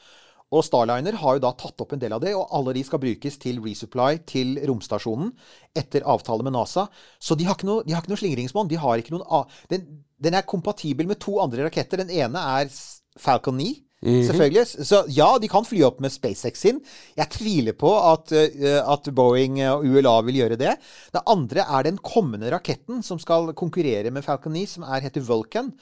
[0.49, 3.03] Og Starliner har jo da tatt opp en del av det, og alle de skal
[3.03, 5.35] brukes til resupply til romstasjonen
[5.77, 6.87] etter avtale med NASA.
[7.21, 8.71] Så de har ikke noe, de har ikke noe slingringsmonn.
[8.71, 9.85] De har ikke noen den,
[10.17, 12.01] den er kompatibel med to andre raketter.
[12.01, 12.73] Den ene er
[13.19, 14.87] Falcon 9, Selvfølgelig.
[14.87, 16.77] Så ja, de kan fly opp med SpaceX sin.
[17.19, 20.77] Jeg tviler på at, eh, at Boeing og ULA vil gjøre det.
[21.11, 25.27] Det andre er den kommende raketten som skal konkurrere med Falcon 9, som er, heter
[25.27, 25.73] Vulcan.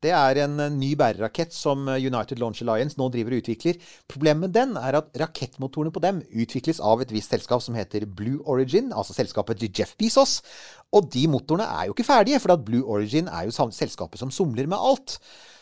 [0.00, 3.80] Det er en eh, ny bærerakett som eh, United Launch Alliance nå driver og utvikler.
[4.08, 8.06] Problemet med den er at rakettmotorene på dem utvikles av et visst selskap som heter
[8.08, 10.38] Blue Origin, altså selskapet til Jeff Bezos.
[10.96, 14.70] Og de motorene er jo ikke ferdige, for Blue Origin er jo selskapet som somler
[14.70, 15.18] med alt.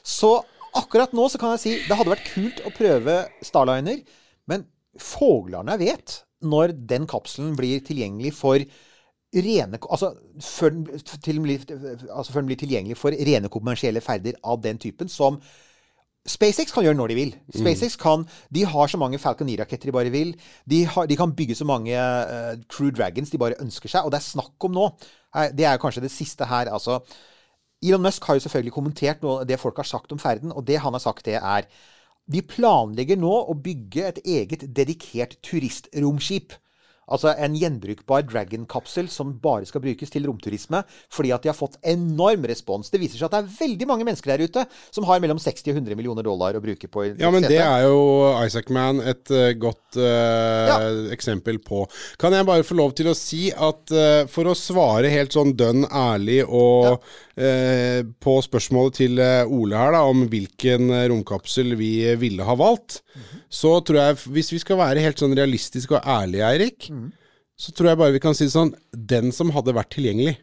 [0.07, 0.39] Så
[0.79, 4.05] akkurat nå så kan jeg si det hadde vært kult å prøve Starliner,
[4.49, 4.69] men
[5.03, 8.63] foglerne vet når den kapselen blir tilgjengelig for
[9.35, 11.65] rene Altså før den, blir-
[12.11, 15.41] altså før den blir tilgjengelig for rene kommersielle ferder av den typen som
[16.29, 17.31] SpaceX kan gjøre når de vil.
[17.57, 20.35] SpaceX kan, De har så mange Falcon 9-raketter de bare vil.
[20.69, 24.05] De, har, de kan bygge så mange uh, Crew Dragons de bare ønsker seg.
[24.05, 24.89] Og det er snakk om nå
[25.57, 26.69] Det er kanskje det siste her.
[26.69, 26.99] altså
[27.83, 30.81] Elon Musk har jo selvfølgelig kommentert noe det folk har sagt om ferden, og det
[30.83, 31.69] han har sagt, det er
[32.29, 36.53] De planlegger nå å bygge et eget dedikert turistromskip.
[37.09, 40.83] Altså en gjenbrukbar Dragon-kapsel som bare skal brukes til romturisme,
[41.13, 42.91] fordi at de har fått enorm respons.
[42.93, 45.73] Det viser seg at det er veldig mange mennesker der ute som har mellom 60
[45.73, 47.99] og 100 millioner dollar å bruke på Ja, men det er jo
[48.45, 50.07] Isaac Man et uh, godt uh,
[50.69, 50.79] Ja.
[51.15, 51.85] eksempel på.
[52.21, 55.55] Kan jeg bare få lov til å si at uh, for å svare helt sånn
[55.59, 56.97] dønn ærlig og ja.
[58.23, 63.01] på spørsmålet til Ole her da, om hvilken romkapsel vi ville ha valgt,
[63.49, 66.89] så tror jeg, hvis vi skal være helt sånn realistiske og ærlige, Eirik,
[67.59, 70.37] så tror jeg bare vi kan si det sånn Den som hadde vært tilgjengelig.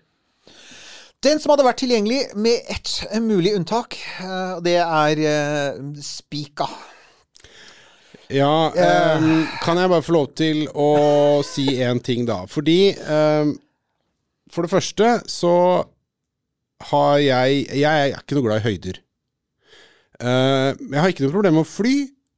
[1.23, 2.91] Den som hadde vært tilgjengelig, med ett
[3.23, 6.67] mulig unntak, eh, det er eh, Spika.
[8.33, 9.25] Ja, eh,
[9.63, 12.43] kan jeg bare få lov til å si én ting, da?
[12.49, 13.51] Fordi eh,
[14.53, 15.55] For det første så
[16.89, 18.99] har jeg Jeg er ikke noe glad i høyder.
[20.19, 21.95] Eh, jeg har ikke noe problem med å fly.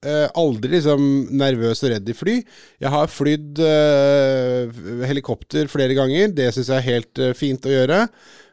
[0.07, 1.01] Eh, aldri liksom
[1.35, 2.35] nervøs og redd i fly.
[2.83, 6.31] Jeg har flydd eh, helikopter flere ganger.
[6.37, 8.05] Det syns jeg er helt eh, fint å gjøre.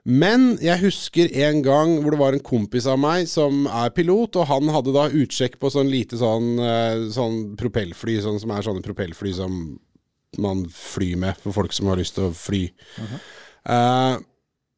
[0.05, 4.37] Men jeg husker en gang hvor det var en kompis av meg som er pilot,
[4.37, 8.67] og han hadde da utsjekk på sånn lite sånn, eh, sånn propellfly, sånn som er
[8.67, 9.57] sånne propellfly som
[10.43, 12.67] man flyr med for folk som har lyst til å fly.
[13.65, 14.15] Eh,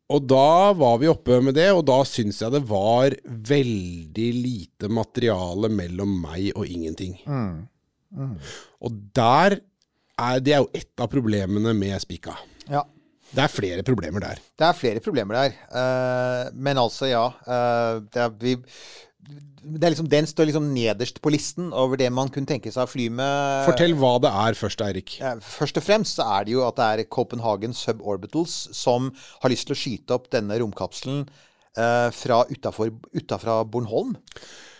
[0.06, 4.90] og da var vi oppe med det, og da syns jeg det var veldig lite
[4.92, 7.16] materiale mellom meg og ingenting.
[8.80, 9.58] Og der
[10.16, 12.32] er Det er jo ett av problemene med Spika.
[12.70, 12.86] Ja.
[13.34, 14.38] Det er flere problemer der.
[14.56, 15.56] Det er flere problemer der.
[15.68, 17.26] Uh, men altså, ja.
[17.44, 18.54] Uh, det, er, vi,
[19.66, 22.86] det er liksom, den står liksom nederst på listen over det man kunne tenke seg
[22.86, 23.64] å fly med.
[23.66, 25.16] Fortell hva det er først, Eirik.
[25.42, 29.10] Først og fremst så er det jo at det er Copenhagen Suborbitals som
[29.42, 34.14] har lyst til å skyte opp denne romkapselen eh, fra utafra Bornholm.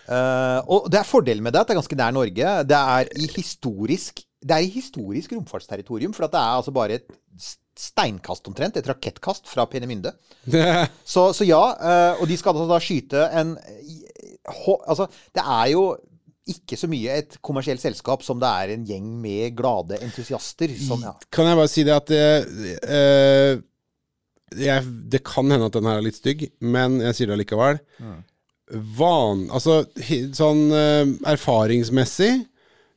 [0.07, 2.57] Eh, og det er fordelen med det at det er ganske nær Norge.
[2.71, 6.99] Det er i historisk det er i historisk romfartsterritorium, for at det er altså bare
[7.01, 7.09] et
[7.77, 10.13] steinkast omtrent, et rakettkast fra Penemynde.
[11.05, 13.57] Så, så ja, eh, og de skal altså da skyte en
[14.47, 15.87] Altså, det er jo
[16.47, 21.03] ikke så mye et kommersielt selskap som det er en gjeng med glade entusiaster som
[21.03, 21.17] ja.
[21.35, 23.59] Kan jeg bare si det at eh,
[24.55, 27.81] jeg, det kan hende at den her er litt stygg, men jeg sier det allikevel.
[28.99, 29.85] Van, altså
[30.35, 32.33] sånn uh, erfaringsmessig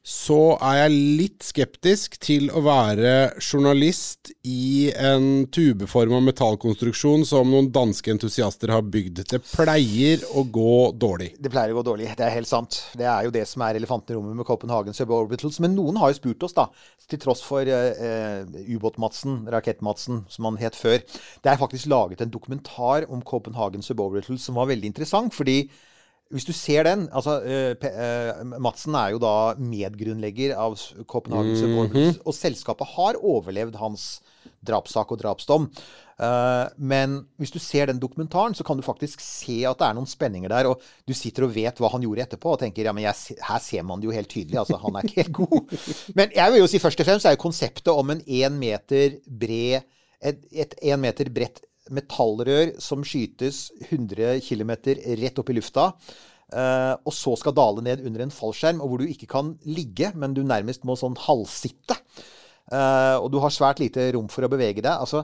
[0.10, 7.68] så er jeg litt skeptisk til å være journalist i en tubeforma metallkonstruksjon som noen
[7.74, 9.22] danske entusiaster har bygd.
[9.30, 11.36] Det pleier å gå dårlig.
[11.38, 12.80] Det pleier å gå dårlig, det er helt sant.
[12.98, 15.60] Det er jo det som er elefanten i rommet med Copenhagen Suborbitals.
[15.62, 16.66] Men noen har jo spurt oss, da,
[17.10, 18.42] til tross for eh,
[18.74, 20.98] ubåt-Madsen, rakett-Madsen, som han het før.
[21.46, 25.62] Det er faktisk laget en dokumentar om Copenhagen Suborbitals som var veldig interessant, fordi
[26.30, 30.76] hvis du ser den altså eh, eh, Madsen er jo da medgrunnlegger av
[31.10, 34.12] Copenhagen Suborbitals, og selskapet har overlevd hans
[34.66, 35.66] drapssak og drapsdom.
[36.22, 39.98] Eh, men hvis du ser den dokumentaren, så kan du faktisk se at det er
[39.98, 40.70] noen spenninger der.
[40.70, 43.64] Og du sitter og vet hva han gjorde etterpå, og tenker ja, men jeg, her
[43.64, 44.60] ser man det jo helt tydelig.
[44.62, 45.78] Altså, han er ikke helt god.
[46.20, 49.18] Men jeg vil jo si først og fremst er jo konseptet om en én meter
[49.26, 49.88] bred
[50.20, 51.62] et én meter bredt
[51.96, 54.74] metallrør som skytes 100 km
[55.20, 55.92] rett opp i lufta.
[56.54, 60.12] eh, og så skal dale ned under en fallskjerm, og hvor du ikke kan ligge,
[60.16, 62.00] men du nærmest må sånn halvsitte.
[62.70, 64.94] Eh, og du har svært lite rom for å bevege deg.
[64.94, 65.24] Altså,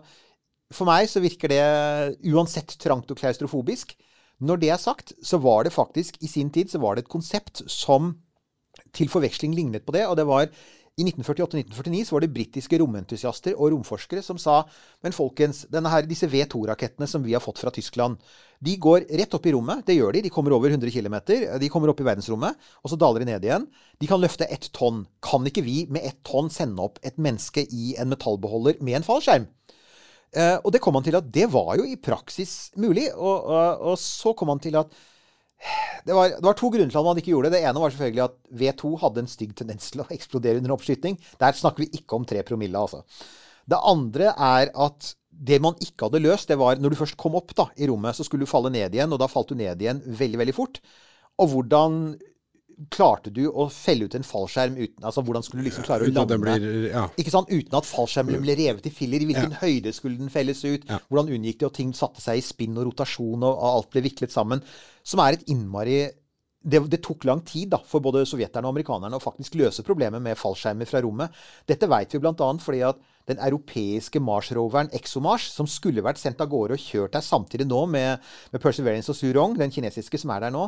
[0.74, 1.64] for meg så virker det
[2.30, 3.96] uansett trangt og klaustrofobisk.
[4.46, 7.14] Når det er sagt, så var det faktisk i sin tid så var det et
[7.14, 8.16] konsept som
[8.96, 10.50] til forveksling lignet på det, og det var
[10.96, 14.62] I 1948-1949 så var det britiske romentusiaster og romforskere som sa
[15.04, 18.16] men folkens, her, disse V2-rakettene som vi har fått fra Tyskland,
[18.64, 19.84] de går rett opp i rommet.
[19.84, 20.22] Det gjør de.
[20.24, 21.18] De kommer over 100 km.
[21.60, 23.66] De kommer opp i verdensrommet, og så daler de ned igjen.
[24.00, 25.04] De kan løfte ett tonn.
[25.20, 29.08] Kan ikke vi med ett tonn sende opp et menneske i en metallbeholder med en
[29.08, 29.50] fallskjerm?
[30.32, 33.10] Eh, og det kom han til at det var jo i praksis mulig.
[33.16, 34.96] Og, og, og så kom han til at
[36.06, 37.58] det var, det var, to grunner til at man ikke gjorde det.
[37.58, 41.18] Det ene var selvfølgelig at V2 hadde en stygg tendens til å eksplodere under oppskyting.
[41.42, 43.02] Der snakker vi ikke om tre promille, altså.
[43.66, 47.36] Det andre er at det man ikke hadde løst, det var når du først kom
[47.40, 49.82] opp da, i rommet, så skulle du falle ned igjen, og da falt du ned
[49.82, 50.80] igjen veldig, veldig fort.
[51.42, 51.98] Og hvordan
[52.92, 56.12] klarte du å felle ut en fallskjerm uten Altså hvordan skulle du liksom klare å
[56.12, 57.06] lande blir ja.
[57.20, 57.52] ikke sant?
[57.52, 59.24] Uten at fallskjermen ble revet i filler.
[59.24, 60.84] I hvilken høyde skulle den felles ut?
[60.90, 61.00] Ja.
[61.08, 64.34] Hvordan unngikk det Og ting satte seg i spinn og rotasjon, og, alt ble viklet
[64.34, 64.64] sammen?
[65.06, 66.04] Som er et innmari
[66.66, 70.24] det, det tok lang tid da, for både sovjeterne og amerikanerne å faktisk løse problemet
[70.24, 71.34] med fallskjermer fra rommet.
[71.70, 72.48] Dette vet vi bl.a.
[72.62, 77.26] fordi at den europeiske Mars-roveren ExoMars, som skulle vært sendt av gårde og kjørt der
[77.26, 78.22] samtidig nå med,
[78.54, 80.68] med Perseverance og Surong, den kinesiske som er der nå,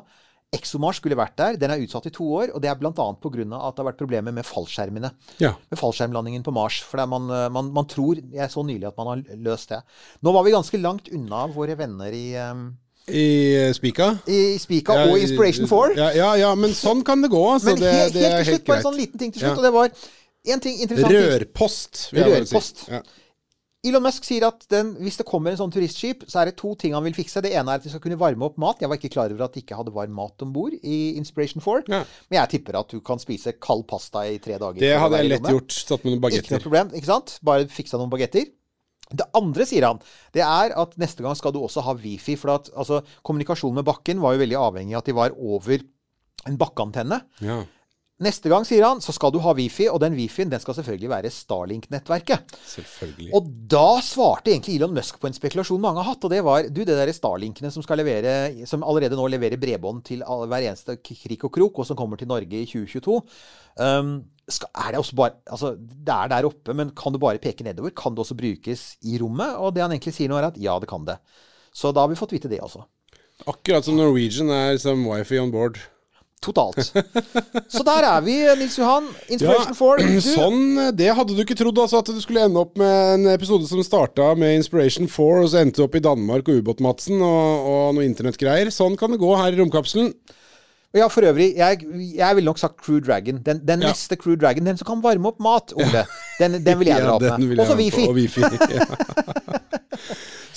[0.55, 1.57] ExoMars skulle vært der.
[1.59, 2.91] Den er utsatt i to år, og det er bl.a.
[2.95, 3.43] pga.
[3.43, 5.11] at det har vært problemer med fallskjermene.
[5.43, 5.53] Ja.
[5.67, 6.79] Med fallskjermlandingen på Mars.
[6.87, 9.81] For det er man, man, man tror Jeg så nylig at man har løst det.
[10.23, 12.69] Nå var vi ganske langt unna våre venner i, um,
[13.11, 13.27] I
[13.75, 14.13] Spika?
[14.27, 15.97] i Spika Ja, og Inspiration 4.
[15.99, 17.43] Ja, ja, ja, men sånn kan det gå.
[17.57, 17.73] Altså.
[17.73, 19.43] Men det, helt, det helt er til slutt, helt bare en sånn liten ting til
[19.43, 19.59] slutt.
[19.59, 19.91] Og det var
[20.47, 21.15] en ting interessant.
[21.17, 22.37] Rørpost, bare si.
[22.39, 22.85] Rørpost.
[22.95, 23.03] Ja.
[23.87, 26.73] Elon Musk sier at den, hvis det kommer en sånn turistskip, så er det to
[26.79, 27.41] ting han vil fikse.
[27.43, 28.81] Det ene er at de skal kunne varme opp mat.
[28.83, 31.63] Jeg var ikke klar over at de ikke hadde varm mat om bord i Inspiration
[31.63, 31.87] 4.
[31.93, 32.03] Ja.
[32.29, 34.81] Men jeg tipper at du kan spise kald pasta i tre dager.
[34.83, 35.77] Det hadde jeg lett gjort.
[35.77, 37.37] Satt med noen Ikke noe problem, ikke sant?
[37.47, 38.49] Bare fiksa noen bagetter.
[39.07, 40.01] Det andre, sier han,
[40.35, 42.35] det er at neste gang skal du også ha wifi.
[42.39, 45.85] For at altså, kommunikasjonen med bakken var jo veldig avhengig av at de var over
[46.47, 47.21] en bakkeantenne.
[47.43, 47.61] Ja.
[48.17, 51.09] Neste gang, sier han, så skal du ha wifi, og den wifien den skal selvfølgelig
[51.11, 52.55] være Starlink-nettverket.
[52.65, 53.27] Selvfølgelig.
[53.37, 56.65] Og da svarte egentlig Elon Musk på en spekulasjon mange har hatt, og det var
[56.65, 58.31] du, det der Starlinkene som skal levere,
[58.65, 62.29] som allerede nå leverer bredbånd til hver eneste krik og krok, og som kommer til
[62.31, 63.19] Norge i 2022.
[63.85, 64.09] Um,
[64.49, 67.67] skal, er det også bare Altså, det er der oppe, men kan du bare peke
[67.67, 67.93] nedover?
[67.93, 69.59] Kan det også brukes i rommet?
[69.61, 71.19] Og det han egentlig sier nå, er at ja, det kan det.
[71.69, 72.81] Så da har vi fått vite det også.
[73.45, 75.77] Akkurat som Norwegian er som wifi on board.
[76.43, 76.77] Totalt.
[77.67, 79.07] Så der er vi, Nils Johan.
[79.33, 80.05] Inspiration 4.
[80.13, 80.59] Du, sånn,
[80.95, 83.81] det hadde du ikke trodd, altså, at du skulle ende opp med en episode som
[83.83, 88.05] starta med Inspiration 4, og så endte opp i Danmark og Ubåt-Madsen og, og noe
[88.07, 88.69] internettgreier.
[88.71, 90.13] Sånn kan det gå her i romkapselen.
[90.95, 91.81] Ja, for øvrig, jeg,
[92.15, 93.41] jeg ville nok sagt Crew Dragon.
[93.45, 93.91] Den, den Ja.
[93.91, 96.05] neste Crew Dragon, den som kan varme opp mat, Ole.
[96.39, 97.59] Den, den vil jeg dra opp med.
[97.59, 98.05] Også Wifi.
[98.07, 98.45] Og wifi.
[98.71, 98.87] Ja.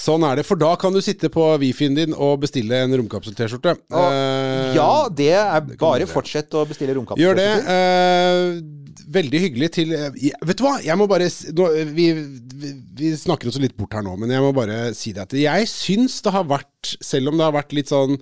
[0.01, 3.74] Sånn er det, for da kan du sitte på Wifi-en din og bestille en romkapsel-T-skjorte.
[3.92, 7.20] Uh, Ja, det er det bare fortsett å bestille romkapsel.
[7.20, 7.51] Gjør det.
[7.68, 8.80] Uh,
[9.11, 11.26] veldig hyggelig til eh, Vet du hva, jeg må bare
[11.57, 12.70] nå, vi, vi,
[13.01, 15.68] vi snakker oss litt bort her nå, men jeg må bare si det at jeg
[15.70, 18.18] syns det har vært, selv om det har vært litt sånn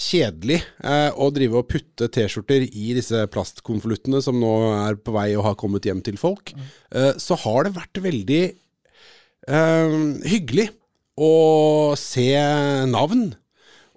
[0.00, 4.52] kjedelig eh, å drive og putte T-skjorter i disse plastkonvoluttene som nå
[4.86, 6.54] er på vei og har kommet hjem til folk,
[6.94, 9.96] eh, så har det vært veldig eh,
[10.30, 10.70] hyggelig
[11.18, 12.28] å se
[12.90, 13.30] navn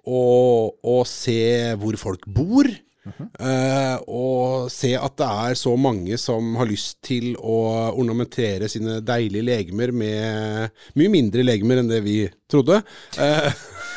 [0.04, 2.68] og, og se hvor folk bor.
[3.04, 7.58] eh, og se at det er så mange som har lyst til å
[7.92, 12.18] ornamentere sine deilige legemer med mye mindre legemer enn det vi
[12.50, 12.80] trodde.
[13.18, 13.50] Uh,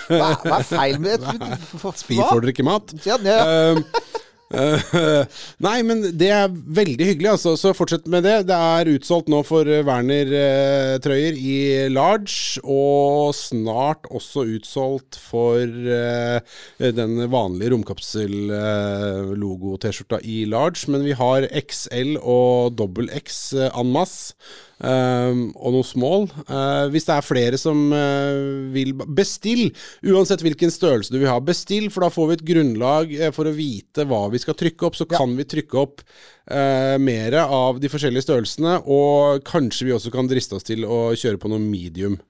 [0.07, 1.57] Hva, hva er feil med det?
[2.03, 2.93] Spir får dere ikke mat?
[3.07, 3.39] Ja, ja.
[3.43, 4.24] Eh, eh,
[5.65, 7.57] nei, men det er veldig hyggelig, altså.
[7.59, 8.47] Så fortsett med det.
[8.47, 16.39] Det er utsolgt nå for eh, Werner-trøyer i large, og snart også utsolgt for eh,
[16.79, 20.87] den vanlige romkapsel-logo-T-skjorta i large.
[20.93, 24.33] Men vi har XL og dobbel X eh, en masse.
[24.78, 26.28] Um, og noen small.
[26.45, 29.71] Uh, hvis det er flere som uh, vil Bestill!
[30.05, 31.39] Uansett hvilken størrelse du vil ha.
[31.41, 34.89] Bestill, for da får vi et grunnlag uh, for å vite hva vi skal trykke
[34.89, 34.99] opp.
[34.99, 40.13] Så kan vi trykke opp uh, mer av de forskjellige størrelsene, og kanskje vi også
[40.13, 42.21] kan driste oss til å kjøre på noe medium.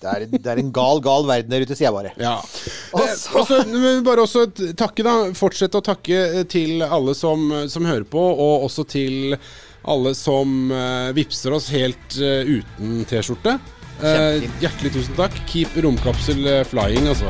[0.00, 2.16] det, er, det er en gal, gal verden der ute, sier jeg bare.
[2.16, 2.38] Ja.
[2.96, 3.42] Også.
[3.42, 3.64] Også,
[4.08, 5.18] bare også takke, da.
[5.36, 9.36] Fortsett å takke til alle som, som hører på, og også til
[9.90, 13.58] alle som uh, vipser oss helt uh, uten T-skjorte.
[14.00, 15.36] Uh, hjertelig tusen takk.
[15.50, 17.28] Keep romkapsel flying, altså.